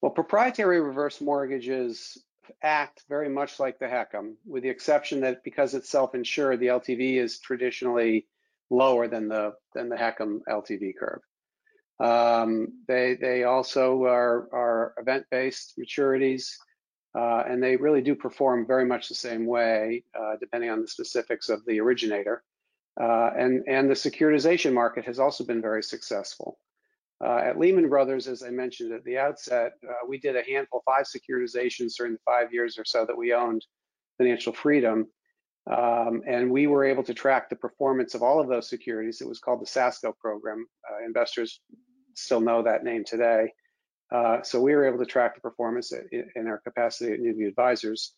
Well, 0.00 0.12
proprietary 0.12 0.80
reverse 0.80 1.20
mortgages 1.20 2.18
act 2.62 3.04
very 3.08 3.28
much 3.28 3.60
like 3.60 3.78
the 3.78 3.86
HECM, 3.86 4.34
with 4.46 4.62
the 4.62 4.70
exception 4.70 5.20
that 5.20 5.44
because 5.44 5.74
it's 5.74 5.90
self-insured, 5.90 6.58
the 6.58 6.68
LTV 6.68 7.16
is 7.16 7.38
traditionally 7.38 8.26
lower 8.70 9.08
than 9.08 9.28
the 9.28 9.54
than 9.74 9.88
the 9.88 9.96
HECM 9.96 10.40
LTV 10.48 10.94
curve. 10.98 11.20
Um, 12.00 12.82
they 12.88 13.16
they 13.20 13.44
also 13.44 14.04
are 14.04 14.48
are 14.52 14.94
event-based 14.96 15.78
maturities, 15.78 16.54
uh, 17.14 17.42
and 17.46 17.62
they 17.62 17.76
really 17.76 18.00
do 18.00 18.14
perform 18.14 18.66
very 18.66 18.86
much 18.86 19.08
the 19.08 19.14
same 19.14 19.44
way, 19.44 20.04
uh, 20.18 20.36
depending 20.40 20.70
on 20.70 20.80
the 20.80 20.88
specifics 20.88 21.50
of 21.50 21.64
the 21.66 21.80
originator. 21.80 22.42
Uh, 22.98 23.30
and 23.36 23.64
and 23.68 23.90
the 23.90 23.94
securitization 23.94 24.72
market 24.72 25.04
has 25.04 25.18
also 25.18 25.44
been 25.44 25.60
very 25.60 25.82
successful. 25.82 26.58
Uh, 27.22 27.42
at 27.44 27.58
Lehman 27.58 27.88
Brothers, 27.88 28.26
as 28.26 28.42
I 28.42 28.50
mentioned 28.50 28.92
at 28.92 29.04
the 29.04 29.18
outset, 29.18 29.72
uh, 29.86 30.06
we 30.08 30.18
did 30.18 30.36
a 30.36 30.42
handful, 30.42 30.82
five 30.86 31.04
securitizations 31.04 31.94
during 31.96 32.14
the 32.14 32.18
five 32.24 32.52
years 32.52 32.78
or 32.78 32.84
so 32.84 33.04
that 33.04 33.16
we 33.16 33.34
owned 33.34 33.64
financial 34.16 34.52
freedom. 34.52 35.06
Um, 35.70 36.22
and 36.26 36.50
we 36.50 36.66
were 36.66 36.84
able 36.84 37.02
to 37.02 37.12
track 37.12 37.50
the 37.50 37.56
performance 37.56 38.14
of 38.14 38.22
all 38.22 38.40
of 38.40 38.48
those 38.48 38.68
securities. 38.68 39.20
It 39.20 39.28
was 39.28 39.38
called 39.38 39.60
the 39.60 39.66
SASCO 39.66 40.16
program. 40.18 40.66
Uh, 40.90 41.04
investors 41.04 41.60
still 42.14 42.40
know 42.40 42.62
that 42.62 42.84
name 42.84 43.04
today. 43.04 43.52
Uh, 44.10 44.42
so 44.42 44.60
we 44.60 44.74
were 44.74 44.86
able 44.86 44.98
to 44.98 45.06
track 45.06 45.34
the 45.34 45.40
performance 45.40 45.92
in 46.10 46.46
our 46.48 46.58
capacity 46.58 47.12
at 47.12 47.20
Newview 47.20 47.48
Advisors. 47.48 48.14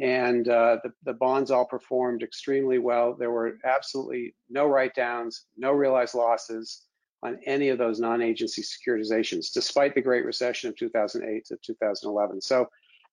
And 0.00 0.48
uh, 0.48 0.78
the, 0.84 0.92
the 1.04 1.14
bonds 1.14 1.50
all 1.50 1.66
performed 1.66 2.22
extremely 2.22 2.78
well. 2.78 3.14
There 3.18 3.30
were 3.30 3.58
absolutely 3.64 4.34
no 4.48 4.66
write 4.66 4.94
downs, 4.94 5.46
no 5.56 5.72
realized 5.72 6.14
losses 6.14 6.85
on 7.22 7.38
any 7.46 7.70
of 7.70 7.78
those 7.78 7.98
non-agency 7.98 8.62
securitizations, 8.62 9.52
despite 9.52 9.94
the 9.94 10.02
Great 10.02 10.24
Recession 10.24 10.70
of 10.70 10.76
2008 10.76 11.44
to 11.46 11.56
2011. 11.56 12.40
So 12.40 12.68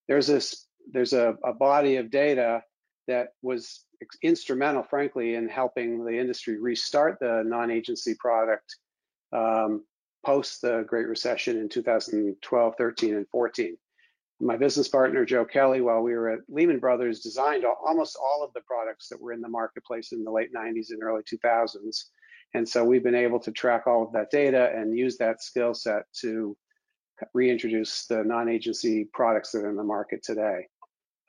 there's 0.08 0.28
this 0.28 0.68
there's 0.92 1.14
a, 1.14 1.36
a 1.46 1.54
body 1.54 1.96
of 1.96 2.12
data 2.12 2.62
that 3.08 3.30
was 3.42 3.86
instrumental, 4.22 4.84
frankly, 4.84 5.36
in 5.36 5.48
helping 5.48 6.04
the 6.04 6.18
industry 6.18 6.60
restart 6.60 7.18
the 7.20 7.44
non-agency 7.46 8.16
product 8.16 8.76
um, 9.32 9.84
post 10.26 10.62
the 10.62 10.86
Great 10.88 11.08
Recession 11.08 11.58
in 11.58 11.70
2012, 11.70 12.76
13, 12.78 13.16
and 13.16 13.28
14. 13.30 13.78
My 14.40 14.58
business 14.58 14.88
partner, 14.88 15.26
Joe 15.26 15.46
Kelly, 15.46 15.82
while 15.82 16.02
we 16.02 16.14
were 16.14 16.30
at 16.30 16.40
Lehman 16.50 16.80
Brothers, 16.80 17.22
designed 17.22 17.66
almost 17.66 18.18
all 18.22 18.44
of 18.44 18.54
the 18.54 18.62
products 18.62 19.08
that 19.10 19.22
were 19.22 19.32
in 19.32 19.42
the 19.42 19.48
marketplace 19.48 20.12
in 20.12 20.24
the 20.24 20.32
late 20.32 20.54
90s 20.54 20.90
and 20.90 21.04
early 21.04 21.24
2000s. 21.24 22.06
And 22.54 22.68
so 22.68 22.84
we've 22.84 23.04
been 23.04 23.16
able 23.16 23.40
to 23.42 23.52
track 23.52 23.88
all 23.88 24.04
of 24.04 24.14
that 24.14 24.30
data 24.30 24.72
and 24.76 24.98
use 24.98 25.18
that 25.18 25.42
skill 25.42 25.74
set 25.74 26.04
to 26.22 26.56
reintroduce 27.34 28.06
the 28.06 28.24
non-agency 28.24 29.06
products 29.14 29.52
that 29.52 29.60
are 29.60 29.70
in 29.70 29.76
the 29.76 29.84
market 29.84 30.24
today. 30.24 30.68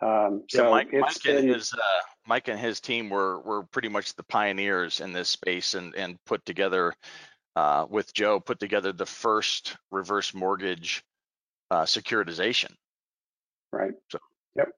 Um, 0.01 0.43
so 0.51 0.65
yeah, 0.65 0.71
Mike, 0.71 0.93
Mike 0.93 1.23
been, 1.23 1.37
and 1.37 1.49
his 1.49 1.73
uh, 1.73 2.03
Mike 2.27 2.49
and 2.49 2.59
his 2.59 2.81
team 2.81 3.09
were 3.09 3.41
were 3.41 3.63
pretty 3.63 3.89
much 3.89 4.15
the 4.15 4.25
pioneers 4.25 5.01
in 5.01 5.13
this 5.13 5.29
space 5.29 5.75
and 5.75 5.95
and 5.95 6.23
put 6.27 6.45
together 6.45 6.93
uh, 7.57 7.87
with 7.89 8.13
Joe 8.13 8.41
put 8.41 8.59
together 8.59 8.93
the 8.93 9.07
first 9.07 9.77
reverse 9.91 10.35
mortgage 10.35 11.05
uh, 11.71 11.85
securitization. 11.85 12.73
Right. 13.73 13.93
So. 14.11 14.19
Yep. 14.57 14.69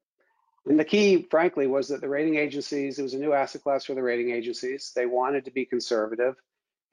And 0.67 0.79
the 0.79 0.85
key, 0.85 1.27
frankly, 1.31 1.67
was 1.67 1.89
that 1.89 2.01
the 2.01 2.09
rating 2.09 2.37
agencies, 2.37 2.99
it 2.99 3.03
was 3.03 3.15
a 3.15 3.19
new 3.19 3.33
asset 3.33 3.63
class 3.63 3.85
for 3.85 3.95
the 3.95 4.03
rating 4.03 4.31
agencies. 4.31 4.93
They 4.95 5.07
wanted 5.07 5.45
to 5.45 5.53
be 5.53 5.65
conservative 5.65 6.35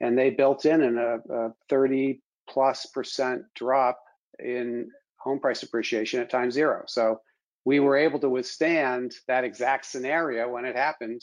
and 0.00 0.16
they 0.16 0.30
built 0.30 0.64
in 0.64 0.98
a, 0.98 1.16
a 1.32 1.54
30 1.68 2.20
plus 2.48 2.86
percent 2.86 3.42
drop 3.54 3.98
in 4.38 4.90
home 5.16 5.40
price 5.40 5.62
appreciation 5.62 6.20
at 6.20 6.30
time 6.30 6.50
zero. 6.50 6.84
So 6.86 7.20
we 7.64 7.80
were 7.80 7.96
able 7.96 8.20
to 8.20 8.28
withstand 8.28 9.14
that 9.26 9.44
exact 9.44 9.86
scenario 9.86 10.48
when 10.48 10.64
it 10.64 10.76
happened 10.76 11.22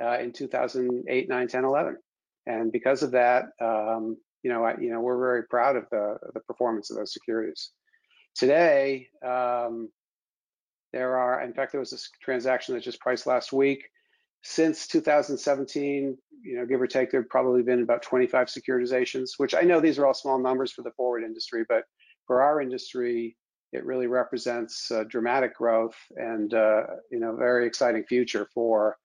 uh, 0.00 0.18
in 0.18 0.32
2008, 0.32 1.28
9, 1.28 1.48
10, 1.48 1.64
11. 1.64 1.96
And 2.46 2.72
because 2.72 3.02
of 3.02 3.12
that, 3.12 3.44
um, 3.60 4.16
you 4.42 4.50
know, 4.50 4.64
I, 4.64 4.76
you 4.80 4.90
know, 4.90 5.00
we're 5.00 5.18
very 5.18 5.44
proud 5.44 5.76
of 5.76 5.84
the, 5.90 6.16
the 6.34 6.40
performance 6.40 6.90
of 6.90 6.96
those 6.96 7.12
securities. 7.12 7.70
Today, 8.34 9.08
um, 9.24 9.90
there 10.92 11.16
are, 11.16 11.42
in 11.42 11.52
fact, 11.52 11.72
there 11.72 11.80
was 11.80 11.90
this 11.90 12.10
transaction 12.22 12.74
that 12.74 12.82
just 12.82 13.00
priced 13.00 13.26
last 13.26 13.52
week. 13.52 13.84
since 14.42 14.86
2017, 14.86 16.16
you 16.42 16.56
know, 16.56 16.64
give 16.64 16.80
or 16.80 16.86
take, 16.86 17.10
there've 17.10 17.28
probably 17.28 17.62
been 17.62 17.82
about 17.82 18.02
25 18.02 18.46
securitizations, 18.46 19.30
which 19.36 19.54
I 19.54 19.62
know 19.62 19.80
these 19.80 19.98
are 19.98 20.06
all 20.06 20.14
small 20.14 20.38
numbers 20.38 20.70
for 20.72 20.82
the 20.82 20.92
forward 20.92 21.24
industry, 21.24 21.64
but 21.68 21.84
for 22.26 22.40
our 22.42 22.60
industry, 22.60 23.36
it 23.72 23.84
really 23.84 24.06
represents 24.06 24.90
uh, 24.90 25.04
dramatic 25.08 25.56
growth 25.56 25.96
and 26.16 26.54
uh, 26.54 26.84
you 27.10 27.20
know 27.20 27.36
very 27.36 27.66
exciting 27.66 28.04
future 28.04 28.48
for 28.54 28.96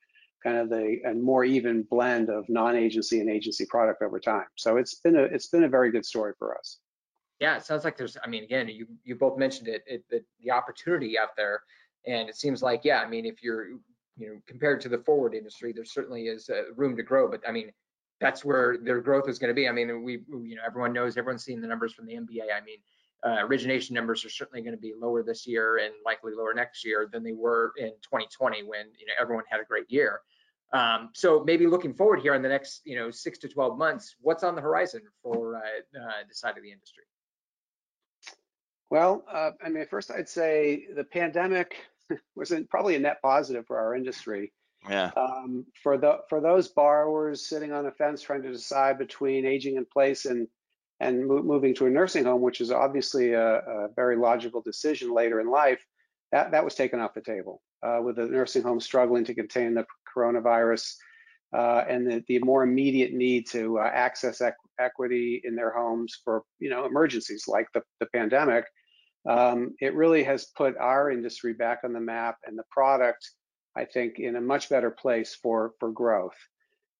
kind 0.43 0.57
of 0.57 0.69
the 0.69 0.99
and 1.03 1.21
more 1.21 1.43
even 1.43 1.83
blend 1.89 2.29
of 2.29 2.45
non-agency 2.49 3.19
and 3.19 3.29
agency 3.29 3.65
product 3.65 4.01
over 4.01 4.19
time. 4.19 4.45
So 4.55 4.77
it's 4.77 4.95
been 4.95 5.17
a 5.17 5.23
it's 5.23 5.47
been 5.47 5.63
a 5.63 5.69
very 5.69 5.91
good 5.91 6.05
story 6.05 6.33
for 6.37 6.57
us. 6.57 6.79
Yeah, 7.39 7.57
it 7.57 7.65
sounds 7.65 7.83
like 7.83 7.97
there's. 7.97 8.17
I 8.23 8.27
mean, 8.27 8.43
again, 8.43 8.67
you 8.69 8.87
you 9.03 9.15
both 9.15 9.37
mentioned 9.37 9.67
it, 9.67 9.83
it 9.87 10.03
the, 10.09 10.23
the 10.41 10.51
opportunity 10.51 11.17
out 11.17 11.35
there, 11.35 11.61
and 12.05 12.29
it 12.29 12.35
seems 12.35 12.61
like 12.61 12.81
yeah. 12.83 13.01
I 13.01 13.07
mean, 13.07 13.25
if 13.25 13.43
you're 13.43 13.67
you 14.17 14.27
know 14.27 14.39
compared 14.47 14.81
to 14.81 14.89
the 14.89 14.99
forward 14.99 15.33
industry, 15.33 15.73
there 15.73 15.85
certainly 15.85 16.27
is 16.27 16.49
uh, 16.49 16.73
room 16.75 16.95
to 16.95 17.03
grow. 17.03 17.29
But 17.29 17.41
I 17.47 17.51
mean, 17.51 17.71
that's 18.21 18.45
where 18.45 18.77
their 18.77 19.01
growth 19.01 19.27
is 19.27 19.39
going 19.39 19.49
to 19.49 19.53
be. 19.53 19.67
I 19.67 19.71
mean, 19.71 20.03
we 20.03 20.19
you 20.29 20.55
know 20.55 20.61
everyone 20.65 20.93
knows 20.93 21.17
everyone's 21.17 21.43
seen 21.43 21.59
the 21.59 21.67
numbers 21.67 21.93
from 21.93 22.05
the 22.05 22.13
MBA. 22.13 22.55
I 22.55 22.63
mean, 22.63 22.77
uh, 23.25 23.45
origination 23.45 23.95
numbers 23.95 24.23
are 24.25 24.29
certainly 24.29 24.61
going 24.61 24.75
to 24.75 24.81
be 24.81 24.93
lower 24.97 25.23
this 25.23 25.47
year 25.47 25.77
and 25.77 25.93
likely 26.05 26.33
lower 26.33 26.53
next 26.53 26.85
year 26.85 27.09
than 27.11 27.23
they 27.23 27.31
were 27.33 27.71
in 27.77 27.89
2020 28.01 28.63
when 28.63 28.87
you 28.97 29.05
know 29.05 29.13
everyone 29.19 29.43
had 29.49 29.59
a 29.59 29.65
great 29.65 29.89
year. 29.89 30.21
Um, 30.73 31.09
so 31.13 31.43
maybe 31.45 31.67
looking 31.67 31.93
forward 31.93 32.19
here 32.21 32.33
in 32.33 32.41
the 32.41 32.49
next 32.49 32.81
you 32.85 32.95
know 32.95 33.11
six 33.11 33.37
to 33.39 33.47
12 33.47 33.77
months, 33.77 34.15
what's 34.21 34.43
on 34.43 34.55
the 34.55 34.61
horizon 34.61 35.01
for 35.21 35.55
uh, 35.55 35.59
uh, 35.59 36.23
the 36.27 36.35
side 36.35 36.57
of 36.57 36.63
the 36.63 36.71
industry? 36.71 37.03
Well, 38.93 39.23
uh, 39.27 39.49
I 39.65 39.69
mean, 39.69 39.87
first 39.89 40.11
I'd 40.11 40.29
say 40.29 40.85
the 40.95 41.03
pandemic 41.03 41.77
was 42.35 42.53
probably 42.69 42.93
a 42.93 42.99
net 42.99 43.23
positive 43.23 43.65
for 43.65 43.79
our 43.79 43.95
industry. 43.95 44.53
Yeah. 44.87 45.09
Um, 45.17 45.65
for 45.81 45.97
the 45.97 46.19
for 46.29 46.39
those 46.39 46.67
borrowers 46.67 47.49
sitting 47.49 47.71
on 47.71 47.85
the 47.85 47.91
fence 47.91 48.21
trying 48.21 48.43
to 48.43 48.51
decide 48.51 48.99
between 48.99 49.47
aging 49.47 49.77
in 49.77 49.85
place 49.85 50.25
and 50.25 50.47
and 50.99 51.25
mo- 51.27 51.41
moving 51.41 51.73
to 51.73 51.87
a 51.87 51.89
nursing 51.89 52.25
home, 52.25 52.43
which 52.43 52.61
is 52.61 52.69
obviously 52.69 53.33
a, 53.33 53.61
a, 53.61 53.87
very 53.95 54.15
logical 54.15 54.61
decision 54.61 55.11
later 55.11 55.41
in 55.41 55.49
life, 55.49 55.83
that, 56.31 56.51
that 56.51 56.63
was 56.63 56.75
taken 56.75 56.99
off 56.99 57.15
the 57.15 57.21
table. 57.21 57.63
Uh, 57.81 57.99
with 57.99 58.17
the 58.17 58.27
nursing 58.27 58.61
home 58.61 58.79
struggling 58.79 59.25
to 59.25 59.33
contain 59.33 59.73
the 59.73 59.87
coronavirus 60.15 60.93
uh, 61.51 61.83
and 61.89 62.05
the, 62.05 62.23
the, 62.27 62.37
more 62.39 62.61
immediate 62.61 63.11
need 63.11 63.47
to 63.47 63.79
uh, 63.79 63.89
access 63.91 64.39
equ- 64.39 64.53
equity 64.79 65.41
in 65.43 65.55
their 65.55 65.71
homes 65.71 66.19
for 66.23 66.43
you 66.59 66.69
know 66.69 66.85
emergencies 66.85 67.45
like 67.47 67.67
the, 67.73 67.81
the 67.99 68.05
pandemic, 68.13 68.65
um, 69.27 69.75
it 69.79 69.95
really 69.95 70.23
has 70.23 70.45
put 70.45 70.77
our 70.77 71.11
industry 71.11 71.53
back 71.53 71.79
on 71.83 71.93
the 71.93 71.99
map 71.99 72.37
and 72.45 72.57
the 72.57 72.65
product, 72.69 73.31
I 73.75 73.85
think, 73.85 74.19
in 74.19 74.35
a 74.35 74.41
much 74.41 74.69
better 74.69 74.91
place 74.91 75.35
for 75.35 75.73
for 75.79 75.91
growth. 75.91 76.37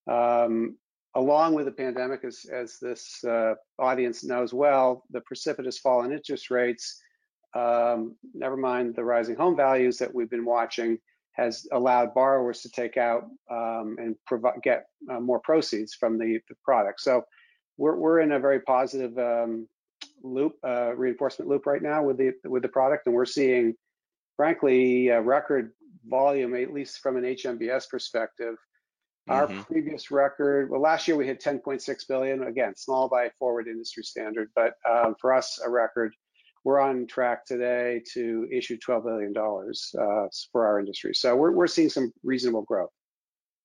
Um, 0.10 0.78
along 1.16 1.54
with 1.54 1.66
the 1.66 1.72
pandemic, 1.72 2.24
as, 2.24 2.46
as 2.52 2.78
this 2.82 3.24
uh, 3.24 3.54
audience 3.78 4.24
knows 4.24 4.54
well, 4.54 5.04
the 5.12 5.22
precipitous 5.22 5.80
fall 5.80 6.04
in 6.04 6.12
interest 6.12 6.50
rates, 6.50 7.02
um, 7.56 8.16
never 8.34 8.58
mind 8.58 8.96
the 8.96 9.04
rising 9.04 9.36
home 9.36 9.56
values 9.56 9.98
that 9.98 10.14
we've 10.14 10.30
been 10.30 10.46
watching, 10.46 10.98
has 11.34 11.68
allowed 11.72 12.14
borrowers 12.14 12.62
to 12.62 12.70
take 12.70 12.98
out 12.98 13.24
um, 13.52 13.96
and 14.00 14.16
provide, 14.26 14.62
get 14.64 14.86
uh, 15.12 15.20
more 15.20 15.40
proceeds 15.40 15.94
from 15.94 16.18
the, 16.18 16.40
the 16.50 16.56
product. 16.64 17.02
So 17.02 17.24
we're, 17.78 17.96
we're 17.96 18.20
in 18.20 18.32
a 18.32 18.40
very 18.40 18.60
positive 18.62 19.18
um, 19.18 19.68
loop, 20.24 20.54
uh, 20.66 20.96
reinforcement 20.96 21.50
loop 21.50 21.66
right 21.66 21.82
now 21.82 22.04
with 22.04 22.18
the 22.18 22.32
with 22.46 22.64
the 22.64 22.70
product, 22.70 23.06
and 23.08 23.16
we're 23.16 23.26
seeing, 23.26 23.76
frankly, 24.38 25.10
record 25.10 25.72
volume, 26.06 26.56
at 26.56 26.74
least 26.74 27.00
from 27.00 27.18
an 27.18 27.24
HMBS 27.24 27.90
perspective, 27.90 28.56
our 29.30 29.48
mm-hmm. 29.48 29.62
previous 29.62 30.12
record, 30.12 30.70
well, 30.70 30.82
last 30.82 31.08
year 31.08 31.16
we 31.16 31.26
hit 31.26 31.42
10.6 31.42 32.08
billion. 32.08 32.44
Again, 32.44 32.76
small 32.76 33.08
by 33.08 33.30
forward 33.40 33.68
industry 33.68 34.04
standard, 34.04 34.50
but 34.54 34.74
um, 34.90 35.16
for 35.20 35.34
us, 35.34 35.60
a 35.64 35.70
record. 35.70 36.14
We're 36.66 36.80
on 36.80 37.08
track 37.08 37.46
today 37.46 38.02
to 38.14 38.48
issue 38.52 38.78
12 38.78 39.04
billion 39.04 39.34
dollars 39.34 39.94
uh, 40.00 40.28
for 40.52 40.66
our 40.66 40.80
industry. 40.80 41.14
So 41.14 41.36
we're 41.36 41.52
we're 41.52 41.68
seeing 41.68 41.90
some 41.90 42.12
reasonable 42.24 42.64
growth. 42.64 42.92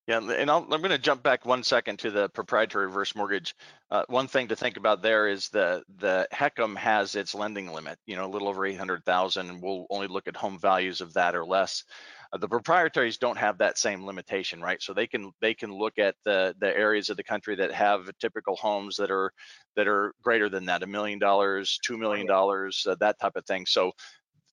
Yeah, 0.09 0.21
and 0.21 0.51
i 0.51 0.57
am 0.57 0.67
going 0.69 0.89
to 0.89 0.97
jump 0.97 1.23
back 1.23 1.45
one 1.45 1.63
second 1.63 1.99
to 1.99 2.11
the 2.11 2.31
proprietary 2.31 2.87
reverse 2.87 3.15
mortgage. 3.15 3.55
Uh, 3.91 4.05
one 4.09 4.27
thing 4.27 4.49
to 4.49 4.57
think 4.57 4.79
about 4.79 5.03
there 5.03 5.29
is 5.29 5.51
the 5.51 5.83
the 5.99 6.27
HECM 6.33 6.79
has 6.79 7.15
its 7.15 7.35
lending 7.35 7.71
limit, 7.71 7.99
you 8.07 8.17
know, 8.17 8.25
a 8.25 8.33
little 8.33 8.49
over 8.49 8.65
800,000, 8.65 9.51
and 9.51 9.63
we'll 9.63 9.87
only 9.91 10.07
look 10.07 10.27
at 10.27 10.35
home 10.35 10.59
values 10.59 11.03
of 11.03 11.13
that 11.13 11.35
or 11.35 11.45
less. 11.45 11.85
Uh, 12.33 12.39
the 12.39 12.49
proprietaries 12.49 13.19
don't 13.19 13.37
have 13.37 13.59
that 13.59 13.77
same 13.77 14.07
limitation, 14.07 14.63
right? 14.63 14.83
So 14.83 14.95
they 14.95 15.07
can 15.07 15.31
they 15.43 15.53
can 15.53 15.75
look 15.75 15.99
at 15.99 16.15
the 16.25 16.55
the 16.59 16.75
areas 16.75 17.11
of 17.11 17.19
the 17.19 17.23
country 17.23 17.55
that 17.57 17.73
have 17.73 18.09
typical 18.19 18.57
homes 18.57 18.97
that 18.97 19.11
are 19.11 19.31
that 19.77 19.87
are 19.87 20.15
greater 20.23 20.49
than 20.49 20.65
that, 20.65 20.83
a 20.83 20.87
million 20.87 21.19
dollars, 21.19 21.79
two 21.85 21.99
million 21.99 22.27
dollars, 22.27 22.87
uh, 22.89 22.95
that 23.01 23.21
type 23.21 23.37
of 23.37 23.45
thing. 23.45 23.67
So 23.67 23.93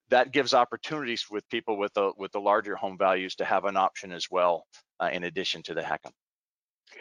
that 0.10 0.32
gives 0.32 0.54
opportunities 0.54 1.26
with 1.30 1.48
people 1.50 1.78
with 1.78 1.94
the 1.94 2.12
with 2.18 2.32
the 2.32 2.40
larger 2.40 2.76
home 2.76 2.98
values 2.98 3.36
to 3.36 3.46
have 3.46 3.66
an 3.66 3.78
option 3.78 4.12
as 4.12 4.28
well, 4.30 4.66
uh, 5.00 5.10
in 5.12 5.24
addition 5.24 5.64
to 5.64 5.74
the 5.74 5.82
HECM. 5.82 6.12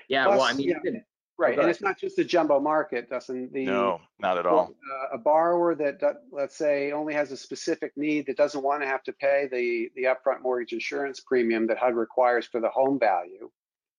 Yeah, 0.08 0.24
Plus, 0.24 0.38
well, 0.38 0.46
I 0.46 0.52
mean, 0.54 0.68
yeah. 0.68 1.00
Right, 1.36 1.58
and 1.58 1.68
it's 1.68 1.80
not 1.80 1.98
just 1.98 2.16
a 2.20 2.24
jumbo 2.24 2.60
market, 2.60 3.10
doesn't 3.10 3.52
the 3.52 3.66
no, 3.66 4.00
not 4.20 4.38
at 4.38 4.46
all. 4.46 4.72
Uh, 4.92 5.16
a 5.16 5.18
borrower 5.18 5.74
that 5.74 6.00
let's 6.30 6.56
say 6.56 6.92
only 6.92 7.12
has 7.12 7.32
a 7.32 7.36
specific 7.36 7.92
need 7.96 8.26
that 8.26 8.36
doesn't 8.36 8.62
want 8.62 8.82
to 8.82 8.86
have 8.86 9.02
to 9.02 9.12
pay 9.12 9.48
the 9.50 9.90
the 9.96 10.04
upfront 10.04 10.42
mortgage 10.42 10.72
insurance 10.72 11.18
premium 11.18 11.66
that 11.66 11.78
HUD 11.78 11.96
requires 11.96 12.46
for 12.46 12.60
the 12.60 12.68
home 12.68 13.00
value, 13.00 13.50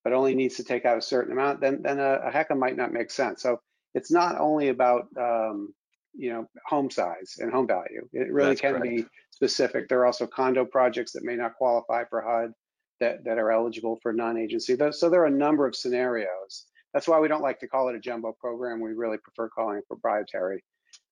but 0.05 0.13
only 0.13 0.33
needs 0.33 0.55
to 0.55 0.63
take 0.63 0.85
out 0.85 0.97
a 0.97 1.01
certain 1.01 1.33
amount, 1.33 1.59
then 1.59 1.81
then 1.81 1.99
a, 1.99 2.21
a 2.25 2.31
HECM 2.31 2.57
might 2.57 2.77
not 2.77 2.93
make 2.93 3.11
sense. 3.11 3.41
So 3.41 3.59
it's 3.93 4.11
not 4.11 4.39
only 4.39 4.69
about 4.69 5.07
um, 5.19 5.73
you 6.17 6.31
know 6.31 6.47
home 6.65 6.89
size 6.89 7.35
and 7.39 7.51
home 7.51 7.67
value. 7.67 8.07
It 8.13 8.31
really 8.31 8.49
That's 8.49 8.61
can 8.61 8.75
correct. 8.75 8.83
be 8.83 9.05
specific. 9.31 9.89
There 9.89 9.99
are 9.99 10.05
also 10.05 10.27
condo 10.27 10.65
projects 10.65 11.11
that 11.13 11.23
may 11.23 11.35
not 11.35 11.55
qualify 11.55 12.03
for 12.09 12.21
HUD 12.21 12.53
that 12.99 13.23
that 13.25 13.37
are 13.37 13.51
eligible 13.51 13.99
for 14.01 14.13
non-agency. 14.13 14.77
So 14.91 15.09
there 15.09 15.21
are 15.21 15.27
a 15.27 15.31
number 15.31 15.67
of 15.67 15.75
scenarios 15.75 16.65
that's 16.95 17.09
why 17.09 17.19
we 17.19 17.27
don't 17.27 17.41
like 17.41 17.59
to 17.59 17.67
call 17.67 17.89
it 17.89 17.95
a 17.95 17.99
jumbo 17.99 18.31
program. 18.39 18.79
We 18.79 18.93
really 18.93 19.17
prefer 19.17 19.49
calling 19.49 19.79
it 19.79 19.87
proprietary 19.87 20.63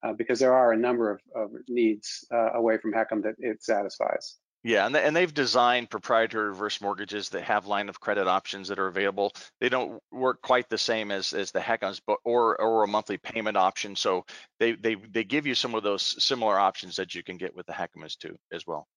uh, 0.01 0.13
because 0.13 0.39
there 0.39 0.53
are 0.53 0.71
a 0.71 0.77
number 0.77 1.11
of, 1.11 1.19
of 1.35 1.51
needs 1.67 2.23
uh, 2.33 2.53
away 2.53 2.77
from 2.77 2.93
HECM 2.93 3.21
that 3.23 3.35
it 3.39 3.61
satisfies. 3.61 4.37
Yeah, 4.63 4.85
and, 4.85 4.95
and 4.95 5.13
they've 5.13 5.33
designed 5.33 5.89
proprietary 5.89 6.47
reverse 6.47 6.79
mortgages 6.79 7.27
that 7.29 7.43
have 7.43 7.67
line 7.67 7.89
of 7.89 7.99
credit 7.99 8.27
options 8.27 8.69
that 8.69 8.79
are 8.79 8.87
available. 8.87 9.33
They 9.59 9.67
don't 9.67 10.01
work 10.09 10.41
quite 10.41 10.69
the 10.69 10.77
same 10.77 11.11
as 11.11 11.33
as 11.33 11.51
the 11.51 11.59
HECMs, 11.59 11.99
but 12.07 12.19
or 12.23 12.59
or 12.61 12.83
a 12.83 12.87
monthly 12.87 13.17
payment 13.17 13.57
option. 13.57 13.93
So 13.97 14.25
they 14.59 14.71
they 14.73 14.95
they 14.95 15.25
give 15.25 15.45
you 15.45 15.53
some 15.53 15.75
of 15.75 15.83
those 15.83 16.23
similar 16.23 16.57
options 16.57 16.95
that 16.95 17.13
you 17.13 17.23
can 17.23 17.35
get 17.35 17.53
with 17.53 17.65
the 17.65 17.73
HECMs 17.73 18.17
too 18.17 18.37
as 18.53 18.65
well. 18.65 18.87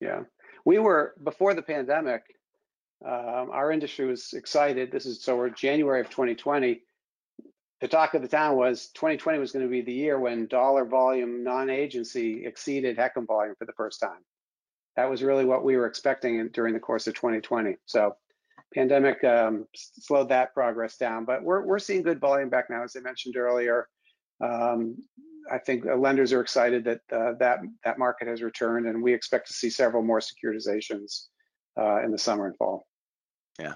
Yeah, 0.00 0.20
we 0.64 0.78
were 0.78 1.14
before 1.24 1.54
the 1.54 1.62
pandemic. 1.62 2.22
Um, 3.04 3.50
our 3.52 3.72
industry 3.72 4.06
was 4.06 4.34
excited. 4.34 4.92
This 4.92 5.04
is 5.04 5.20
so 5.20 5.36
we're 5.36 5.50
January 5.50 6.00
of 6.00 6.10
2020. 6.10 6.80
The 7.80 7.88
talk 7.88 8.14
of 8.14 8.22
the 8.22 8.28
town 8.28 8.56
was 8.56 8.88
2020 8.94 9.38
was 9.40 9.50
going 9.50 9.64
to 9.64 9.70
be 9.70 9.82
the 9.82 9.92
year 9.92 10.18
when 10.18 10.46
dollar 10.46 10.84
volume 10.84 11.42
non-agency 11.42 12.46
exceeded 12.46 12.96
HECM 12.96 13.26
volume 13.26 13.54
for 13.58 13.66
the 13.66 13.72
first 13.72 14.00
time. 14.00 14.22
That 14.96 15.10
was 15.10 15.22
really 15.22 15.44
what 15.44 15.64
we 15.64 15.76
were 15.76 15.86
expecting 15.86 16.48
during 16.48 16.72
the 16.72 16.80
course 16.80 17.06
of 17.06 17.14
2020. 17.14 17.76
So 17.84 18.16
pandemic 18.74 19.22
um, 19.24 19.66
slowed 19.74 20.28
that 20.30 20.54
progress 20.54 20.96
down, 20.96 21.24
but 21.24 21.42
we're, 21.42 21.64
we're 21.64 21.78
seeing 21.78 22.02
good 22.02 22.20
volume 22.20 22.48
back 22.48 22.70
now, 22.70 22.82
as 22.82 22.96
I 22.96 23.00
mentioned 23.00 23.36
earlier. 23.36 23.88
Um, 24.42 24.96
I 25.50 25.58
think 25.58 25.84
lenders 25.84 26.32
are 26.32 26.40
excited 26.40 26.84
that 26.84 27.00
uh, 27.12 27.32
that 27.38 27.60
that 27.84 27.98
market 27.98 28.28
has 28.28 28.42
returned, 28.42 28.86
and 28.86 29.02
we 29.02 29.14
expect 29.14 29.46
to 29.46 29.52
see 29.52 29.70
several 29.70 30.02
more 30.02 30.20
securitizations 30.20 31.26
uh, 31.78 32.02
in 32.02 32.10
the 32.10 32.18
summer 32.18 32.46
and 32.46 32.56
fall. 32.56 32.86
Yeah, 33.58 33.74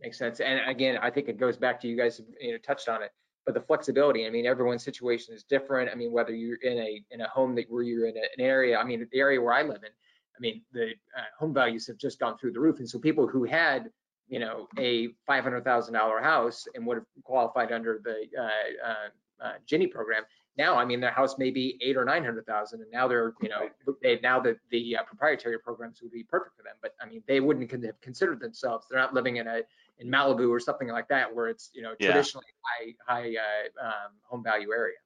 makes 0.00 0.18
sense. 0.18 0.40
And 0.40 0.60
again, 0.68 0.98
I 1.02 1.10
think 1.10 1.28
it 1.28 1.38
goes 1.38 1.56
back 1.56 1.80
to 1.80 1.88
you 1.88 1.96
guys, 1.96 2.20
you 2.40 2.52
know, 2.52 2.58
touched 2.58 2.88
on 2.88 3.02
it, 3.02 3.10
but 3.44 3.54
the 3.54 3.60
flexibility. 3.60 4.26
I 4.26 4.30
mean, 4.30 4.46
everyone's 4.46 4.84
situation 4.84 5.34
is 5.34 5.42
different. 5.42 5.90
I 5.90 5.96
mean, 5.96 6.12
whether 6.12 6.34
you're 6.34 6.58
in 6.62 6.78
a 6.78 7.02
in 7.10 7.20
a 7.20 7.28
home 7.28 7.54
that 7.56 7.66
where 7.68 7.82
you're 7.82 8.06
in 8.06 8.16
a, 8.16 8.20
an 8.20 8.40
area. 8.44 8.78
I 8.78 8.84
mean, 8.84 9.06
the 9.10 9.18
area 9.18 9.40
where 9.40 9.54
I 9.54 9.62
live 9.62 9.82
in. 9.82 9.90
I 10.38 10.40
mean, 10.40 10.62
the 10.72 10.90
uh, 11.16 11.22
home 11.38 11.52
values 11.52 11.86
have 11.88 11.98
just 11.98 12.18
gone 12.18 12.38
through 12.38 12.52
the 12.52 12.60
roof, 12.60 12.78
and 12.78 12.88
so 12.88 12.98
people 12.98 13.26
who 13.26 13.44
had 13.44 13.90
you 14.28 14.38
know 14.38 14.68
a 14.78 15.08
five 15.26 15.42
hundred 15.42 15.64
thousand 15.64 15.94
dollar 15.94 16.20
house 16.20 16.66
and 16.74 16.86
would 16.86 16.98
have 16.98 17.06
qualified 17.24 17.72
under 17.72 18.00
the 18.04 18.26
uh, 18.38 18.86
uh, 18.88 19.44
uh 19.46 19.52
Ginnie 19.66 19.86
program 19.86 20.24
now, 20.58 20.76
I 20.76 20.84
mean, 20.84 20.98
their 20.98 21.12
house 21.12 21.38
may 21.38 21.52
be 21.52 21.78
eight 21.80 21.96
or 21.96 22.04
nine 22.04 22.24
hundred 22.24 22.44
thousand, 22.44 22.82
and 22.82 22.90
now 22.90 23.06
they're, 23.06 23.32
you 23.40 23.48
know, 23.48 23.68
they 24.02 24.18
now 24.22 24.40
the 24.40 24.58
the 24.70 24.96
uh, 24.96 25.04
proprietary 25.04 25.58
programs 25.60 26.02
would 26.02 26.10
be 26.10 26.24
perfect 26.24 26.56
for 26.56 26.64
them. 26.64 26.74
But 26.82 26.94
I 27.00 27.06
mean, 27.06 27.22
they 27.28 27.38
wouldn't 27.38 27.70
have 27.70 28.00
considered 28.00 28.40
themselves. 28.40 28.86
They're 28.90 28.98
not 28.98 29.14
living 29.14 29.36
in 29.36 29.46
a 29.46 29.60
in 30.00 30.08
Malibu 30.08 30.50
or 30.50 30.58
something 30.58 30.88
like 30.88 31.06
that, 31.08 31.32
where 31.32 31.46
it's 31.46 31.70
you 31.72 31.82
know 31.82 31.94
yeah. 32.00 32.08
traditionally 32.08 32.46
high 32.64 32.94
high 33.06 33.34
uh, 33.36 33.86
um, 33.86 34.12
home 34.24 34.42
value 34.42 34.72
area. 34.72 34.96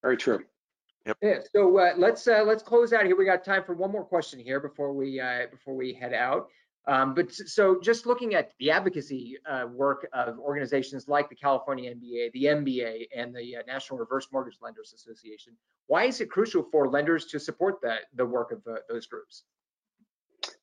Very 0.00 0.16
true. 0.16 0.44
Yep. 1.08 1.16
Yeah. 1.22 1.38
So 1.54 1.78
uh, 1.78 1.94
let's 1.96 2.28
uh, 2.28 2.44
let's 2.46 2.62
close 2.62 2.92
out 2.92 3.06
here. 3.06 3.16
We 3.16 3.24
got 3.24 3.42
time 3.42 3.64
for 3.64 3.74
one 3.74 3.90
more 3.90 4.04
question 4.04 4.38
here 4.38 4.60
before 4.60 4.92
we 4.92 5.18
uh, 5.18 5.46
before 5.50 5.74
we 5.74 5.94
head 5.94 6.12
out. 6.12 6.48
Um, 6.86 7.14
but 7.14 7.32
so 7.32 7.80
just 7.80 8.06
looking 8.06 8.34
at 8.34 8.52
the 8.58 8.70
advocacy 8.70 9.36
uh, 9.50 9.66
work 9.72 10.06
of 10.12 10.38
organizations 10.38 11.08
like 11.08 11.28
the 11.30 11.34
California 11.34 11.94
MBA, 11.94 12.32
the 12.32 12.44
MBA, 12.44 13.08
and 13.14 13.34
the 13.34 13.56
uh, 13.56 13.62
National 13.66 13.98
Reverse 13.98 14.28
Mortgage 14.32 14.58
Lenders 14.62 14.94
Association, 14.94 15.54
why 15.86 16.04
is 16.04 16.20
it 16.20 16.30
crucial 16.30 16.62
for 16.62 16.88
lenders 16.88 17.26
to 17.26 17.38
support 17.38 17.76
that 17.82 18.02
the 18.14 18.24
work 18.24 18.52
of 18.52 18.62
uh, 18.66 18.76
those 18.88 19.06
groups? 19.06 19.44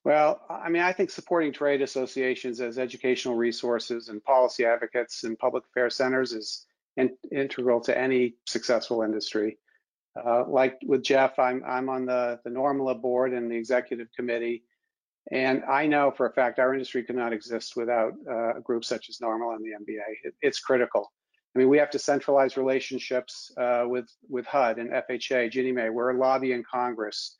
Well, 0.03 0.41
I 0.49 0.69
mean, 0.69 0.81
I 0.81 0.93
think 0.93 1.10
supporting 1.10 1.51
trade 1.51 1.81
associations 1.81 2.62
as 2.62 2.79
educational 2.79 3.36
resources 3.36 4.10
and 4.10 4.23
policy 4.23 4.65
advocates 4.65 5.23
and 5.23 5.38
public 5.38 5.63
affairs 5.65 5.95
centers 5.95 6.34
is 6.34 6.65
in, 6.97 7.15
integral 7.31 7.81
to 7.81 7.95
any 7.95 8.36
successful 8.45 9.01
industry. 9.03 9.58
Uh, 10.15 10.45
like 10.47 10.80
with 10.86 11.04
Jeff, 11.04 11.38
I'm 11.39 11.63
I'm 11.67 11.89
on 11.89 12.06
the 12.06 12.39
the 12.43 12.49
NRMLA 12.49 13.01
board 13.01 13.34
and 13.34 13.51
the 13.51 13.56
executive 13.56 14.08
committee, 14.15 14.63
and 15.32 15.63
I 15.65 15.88
know 15.88 16.12
for 16.15 16.28
a 16.28 16.34
fact 16.34 16.60
our 16.60 16.73
industry 16.73 17.04
could 17.04 17.15
not 17.15 17.34
exist 17.34 17.75
without 17.75 18.13
uh, 18.30 18.56
a 18.56 18.62
group 18.62 18.86
such 18.86 19.10
as 19.10 19.17
NRMLA 19.17 19.56
and 19.56 19.65
the 19.65 19.91
MBA. 19.91 20.10
It, 20.23 20.36
it's 20.41 20.60
critical. 20.60 21.12
I 21.56 21.60
mean, 21.60 21.69
we 21.69 21.78
have 21.78 21.89
to 21.91 21.99
centralize 21.99 22.58
relationships 22.58 23.51
uh, 23.58 23.86
with 23.88 24.10
with 24.30 24.45
HUD 24.45 24.78
and 24.78 24.91
FHA, 24.91 25.51
Ginnie 25.51 25.71
Mae. 25.71 25.89
We're 25.89 26.13
lobbying 26.13 26.63
Congress. 26.69 27.38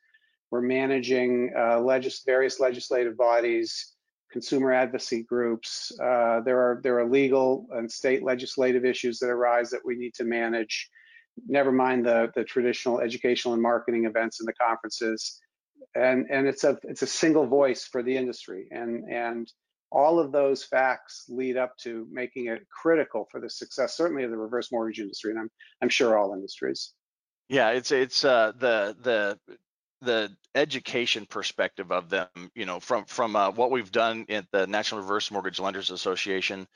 We're 0.50 0.62
managing 0.62 1.52
uh, 1.56 1.80
legis 1.80 2.22
various 2.24 2.60
legislative 2.60 3.16
bodies, 3.16 3.94
consumer 4.30 4.72
advocacy 4.72 5.22
groups. 5.24 5.92
Uh, 6.00 6.40
there 6.40 6.58
are 6.58 6.80
there 6.82 6.98
are 6.98 7.08
legal 7.08 7.66
and 7.72 7.90
state 7.90 8.22
legislative 8.22 8.84
issues 8.84 9.18
that 9.18 9.28
arise 9.28 9.70
that 9.70 9.84
we 9.84 9.96
need 9.96 10.14
to 10.14 10.24
manage 10.24 10.90
never 11.46 11.72
mind 11.72 12.06
the, 12.06 12.30
the 12.34 12.44
traditional 12.44 13.00
educational 13.00 13.54
and 13.54 13.62
marketing 13.62 14.04
events 14.06 14.40
and 14.40 14.48
the 14.48 14.54
conferences. 14.54 15.40
And, 15.94 16.26
and 16.30 16.46
it's 16.46 16.64
a 16.64 16.78
it's 16.82 17.02
a 17.02 17.06
single 17.06 17.46
voice 17.46 17.84
for 17.84 18.02
the 18.02 18.16
industry. 18.16 18.68
And, 18.70 19.04
and 19.10 19.50
all 19.90 20.18
of 20.18 20.32
those 20.32 20.64
facts 20.64 21.24
lead 21.28 21.56
up 21.56 21.76
to 21.78 22.06
making 22.10 22.46
it 22.46 22.66
critical 22.68 23.28
for 23.30 23.40
the 23.40 23.48
success, 23.48 23.96
certainly 23.96 24.24
of 24.24 24.30
the 24.30 24.36
reverse 24.36 24.72
mortgage 24.72 24.98
industry, 24.98 25.30
and 25.30 25.40
I'm, 25.40 25.50
I'm 25.80 25.88
sure 25.88 26.18
all 26.18 26.34
industries. 26.34 26.92
Yeah, 27.48 27.70
it's 27.70 27.92
it's 27.92 28.24
uh, 28.24 28.52
the 28.58 28.96
the 29.00 29.56
the 30.02 30.32
education 30.54 31.26
perspective 31.26 31.92
of 31.92 32.10
them. 32.10 32.28
You 32.54 32.66
know, 32.66 32.80
from 32.80 33.04
from 33.04 33.36
uh, 33.36 33.52
what 33.52 33.70
we've 33.70 33.92
done 33.92 34.26
at 34.28 34.46
the 34.50 34.66
National 34.66 35.00
Reverse 35.00 35.30
Mortgage 35.30 35.60
Lenders 35.60 35.90
Association, 35.92 36.66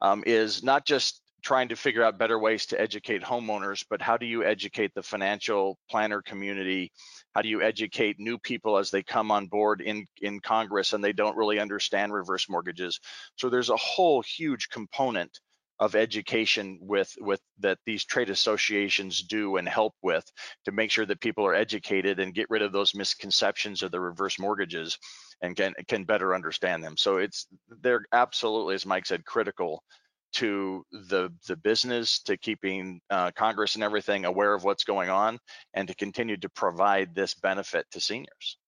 um, 0.00 0.22
is 0.24 0.62
not 0.62 0.86
just 0.86 1.20
trying 1.42 1.68
to 1.68 1.76
figure 1.76 2.04
out 2.04 2.18
better 2.18 2.38
ways 2.38 2.66
to 2.66 2.80
educate 2.80 3.22
homeowners, 3.22 3.84
but 3.90 4.00
how 4.00 4.16
do 4.16 4.26
you 4.26 4.44
educate 4.44 4.92
the 4.94 5.02
financial 5.02 5.78
planner 5.90 6.22
community? 6.22 6.92
How 7.34 7.42
do 7.42 7.48
you 7.48 7.62
educate 7.62 8.18
new 8.18 8.38
people 8.38 8.78
as 8.78 8.90
they 8.90 9.02
come 9.02 9.30
on 9.30 9.46
board 9.46 9.80
in, 9.80 10.06
in 10.20 10.40
Congress 10.40 10.92
and 10.92 11.02
they 11.02 11.12
don't 11.12 11.36
really 11.36 11.58
understand 11.58 12.12
reverse 12.12 12.48
mortgages? 12.48 13.00
So 13.36 13.48
there's 13.48 13.70
a 13.70 13.76
whole 13.76 14.22
huge 14.22 14.68
component 14.70 15.40
of 15.80 15.96
education 15.96 16.78
with 16.80 17.12
with 17.18 17.40
that 17.58 17.78
these 17.86 18.04
trade 18.04 18.30
associations 18.30 19.22
do 19.22 19.56
and 19.56 19.68
help 19.68 19.94
with 20.00 20.24
to 20.64 20.70
make 20.70 20.92
sure 20.92 21.06
that 21.06 21.20
people 21.20 21.44
are 21.44 21.56
educated 21.56 22.20
and 22.20 22.34
get 22.34 22.48
rid 22.50 22.62
of 22.62 22.70
those 22.70 22.94
misconceptions 22.94 23.82
of 23.82 23.90
the 23.90 23.98
reverse 23.98 24.38
mortgages 24.38 24.96
and 25.40 25.56
can 25.56 25.74
can 25.88 26.04
better 26.04 26.36
understand 26.36 26.84
them. 26.84 26.96
So 26.96 27.16
it's 27.16 27.48
they're 27.80 28.04
absolutely, 28.12 28.76
as 28.76 28.86
Mike 28.86 29.06
said, 29.06 29.24
critical 29.24 29.82
to 30.32 30.84
the 30.92 31.30
the 31.46 31.56
business, 31.56 32.20
to 32.22 32.36
keeping 32.36 33.00
uh, 33.10 33.30
Congress 33.32 33.74
and 33.74 33.84
everything 33.84 34.24
aware 34.24 34.54
of 34.54 34.64
what's 34.64 34.84
going 34.84 35.10
on, 35.10 35.38
and 35.74 35.88
to 35.88 35.94
continue 35.94 36.36
to 36.36 36.48
provide 36.48 37.14
this 37.14 37.34
benefit 37.34 37.86
to 37.92 38.00
seniors. 38.00 38.58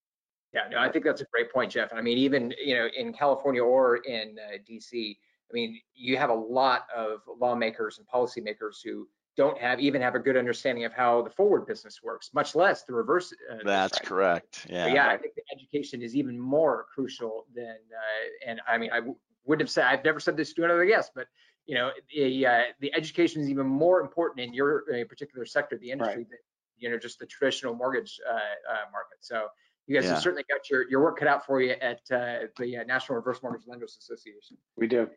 Yeah, 0.53 0.69
no, 0.71 0.79
I 0.79 0.89
think 0.89 1.05
that's 1.05 1.21
a 1.21 1.27
great 1.33 1.53
point, 1.53 1.73
Jeff. 1.73 1.93
I 1.93 2.01
mean, 2.01 2.19
even 2.19 2.55
you 2.65 2.77
know, 2.77 2.89
in 2.97 3.13
California 3.13 3.63
or 3.63 3.97
in 3.97 4.37
uh, 4.39 4.59
DC, 4.69 5.17
I 5.17 5.53
mean, 5.53 5.81
you 5.95 6.17
have 6.17 6.31
a 6.31 6.35
lot 6.35 6.87
of 6.95 7.21
lawmakers 7.41 7.99
and 7.99 8.07
policymakers 8.07 8.77
who 8.85 9.09
don't 9.37 9.59
have 9.59 9.81
even 9.81 10.01
have 10.01 10.15
a 10.15 10.19
good 10.19 10.37
understanding 10.37 10.85
of 10.85 10.93
how 10.93 11.23
the 11.23 11.31
forward 11.31 11.67
business 11.67 12.01
works, 12.03 12.31
much 12.35 12.55
less 12.55 12.85
the 12.85 12.93
reverse. 12.93 13.33
Uh, 13.51 13.57
That's 13.65 13.99
correct. 13.99 14.67
Yeah. 14.69 14.85
But 14.85 14.95
yeah, 14.95 15.09
I 15.09 15.17
think 15.17 15.35
the 15.35 15.43
education 15.53 16.03
is 16.03 16.15
even 16.15 16.39
more 16.39 16.87
crucial 16.95 17.47
than. 17.55 17.67
Uh, 17.67 18.51
and 18.51 18.61
I 18.69 18.79
mean, 18.79 18.91
I 18.93 18.97
w- 18.97 19.17
would 19.45 19.61
have 19.61 19.71
said 19.71 19.87
I've 19.87 20.05
never 20.05 20.21
said 20.21 20.37
this 20.37 20.53
to 20.55 20.65
another 20.65 20.85
guest, 20.85 21.13
but 21.15 21.27
you 21.67 21.75
know, 21.75 21.91
the 22.15 22.47
uh, 22.47 22.63
the 22.81 22.95
education 22.95 23.43
is 23.43 23.49
even 23.49 23.67
more 23.67 24.01
important 24.01 24.47
in 24.47 24.53
your 24.53 24.85
uh, 24.93 25.05
particular 25.09 25.47
sector, 25.47 25.79
the 25.79 25.91
industry, 25.91 26.19
right. 26.19 26.31
than 26.31 26.39
you 26.77 26.91
know 26.91 26.99
just 26.99 27.19
the 27.19 27.27
traditional 27.27 27.75
mortgage 27.75 28.21
uh, 28.29 28.35
uh 28.35 28.91
market. 28.93 29.19
So 29.21 29.47
you 29.87 29.95
guys 29.95 30.05
yeah. 30.05 30.15
have 30.15 30.23
certainly 30.23 30.45
got 30.49 30.69
your 30.71 30.89
your 30.89 31.03
work 31.03 31.19
cut 31.19 31.29
out 31.29 31.47
for 31.47 31.63
you 31.63 31.73
at 31.81 32.01
uh, 32.11 32.47
the 32.59 32.79
uh, 32.79 32.85
National 32.85 33.17
Reverse 33.17 33.43
Mortgage 33.43 33.67
Lenders 33.67 33.97
Association. 33.99 34.57
We 34.77 34.87
do. 34.87 35.09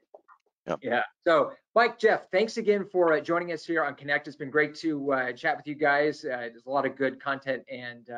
Yep. 0.67 0.79
Yeah. 0.81 1.03
So, 1.25 1.53
Mike, 1.75 1.97
Jeff, 1.97 2.29
thanks 2.29 2.57
again 2.57 2.85
for 2.91 3.21
joining 3.21 3.53
us 3.53 3.63
here 3.63 3.85
on 3.85 3.95
Connect. 3.95 4.27
It's 4.27 4.35
been 4.35 4.51
great 4.51 4.75
to 4.75 5.33
chat 5.37 5.55
with 5.55 5.65
you 5.65 5.75
guys. 5.75 6.23
there's 6.23 6.65
a 6.65 6.69
lot 6.69 6.85
of 6.85 6.97
good 6.97 7.21
content 7.21 7.63
and 7.71 8.09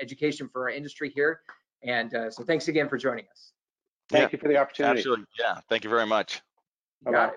education 0.00 0.48
for 0.52 0.62
our 0.62 0.70
industry 0.70 1.12
here, 1.14 1.42
and 1.84 2.10
so 2.10 2.42
thanks 2.42 2.66
again 2.66 2.88
for 2.88 2.98
joining 2.98 3.26
us. 3.30 3.52
Thank 4.08 4.22
yeah. 4.22 4.28
you 4.32 4.38
for 4.38 4.48
the 4.48 4.56
opportunity. 4.56 4.98
Absolutely. 4.98 5.26
Yeah. 5.38 5.60
Thank 5.68 5.84
you 5.84 5.90
very 5.90 6.06
much. 6.06 6.42
Bye-bye. 7.04 7.32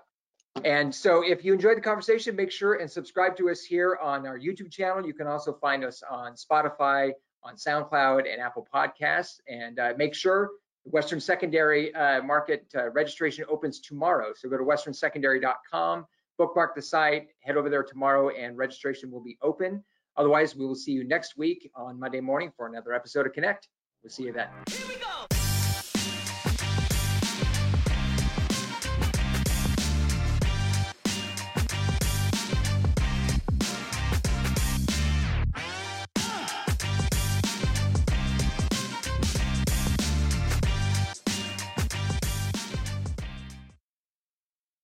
And 0.63 0.93
so 0.93 1.21
if 1.21 1.43
you 1.43 1.53
enjoyed 1.53 1.77
the 1.77 1.81
conversation, 1.81 2.35
make 2.35 2.51
sure 2.51 2.75
and 2.75 2.89
subscribe 2.89 3.35
to 3.37 3.49
us 3.49 3.63
here 3.63 3.97
on 4.01 4.25
our 4.25 4.39
YouTube 4.39 4.71
channel. 4.71 5.05
You 5.05 5.13
can 5.13 5.27
also 5.27 5.53
find 5.53 5.83
us 5.83 6.01
on 6.09 6.33
Spotify, 6.33 7.11
on 7.43 7.55
SoundCloud, 7.55 8.31
and 8.31 8.41
Apple 8.41 8.67
Podcasts. 8.73 9.39
And 9.47 9.79
uh, 9.79 9.93
make 9.97 10.15
sure 10.15 10.49
the 10.85 10.91
Western 10.91 11.19
Secondary 11.19 11.93
uh, 11.93 12.21
market 12.21 12.65
uh, 12.75 12.89
registration 12.91 13.45
opens 13.49 13.79
tomorrow. 13.81 14.31
So 14.35 14.49
go 14.49 14.57
to 14.57 14.63
westernsecondary.com, 14.63 16.05
bookmark 16.37 16.75
the 16.75 16.81
site, 16.81 17.27
head 17.41 17.57
over 17.57 17.69
there 17.69 17.83
tomorrow, 17.83 18.29
and 18.29 18.57
registration 18.57 19.11
will 19.11 19.23
be 19.23 19.37
open. 19.41 19.83
Otherwise, 20.17 20.55
we 20.55 20.65
will 20.65 20.75
see 20.75 20.93
you 20.93 21.03
next 21.03 21.37
week 21.37 21.69
on 21.75 21.99
Monday 21.99 22.21
morning 22.21 22.51
for 22.55 22.67
another 22.67 22.93
episode 22.93 23.27
of 23.27 23.33
Connect. 23.33 23.67
We'll 24.01 24.11
see 24.11 24.23
you 24.23 24.31
then. 24.33 24.47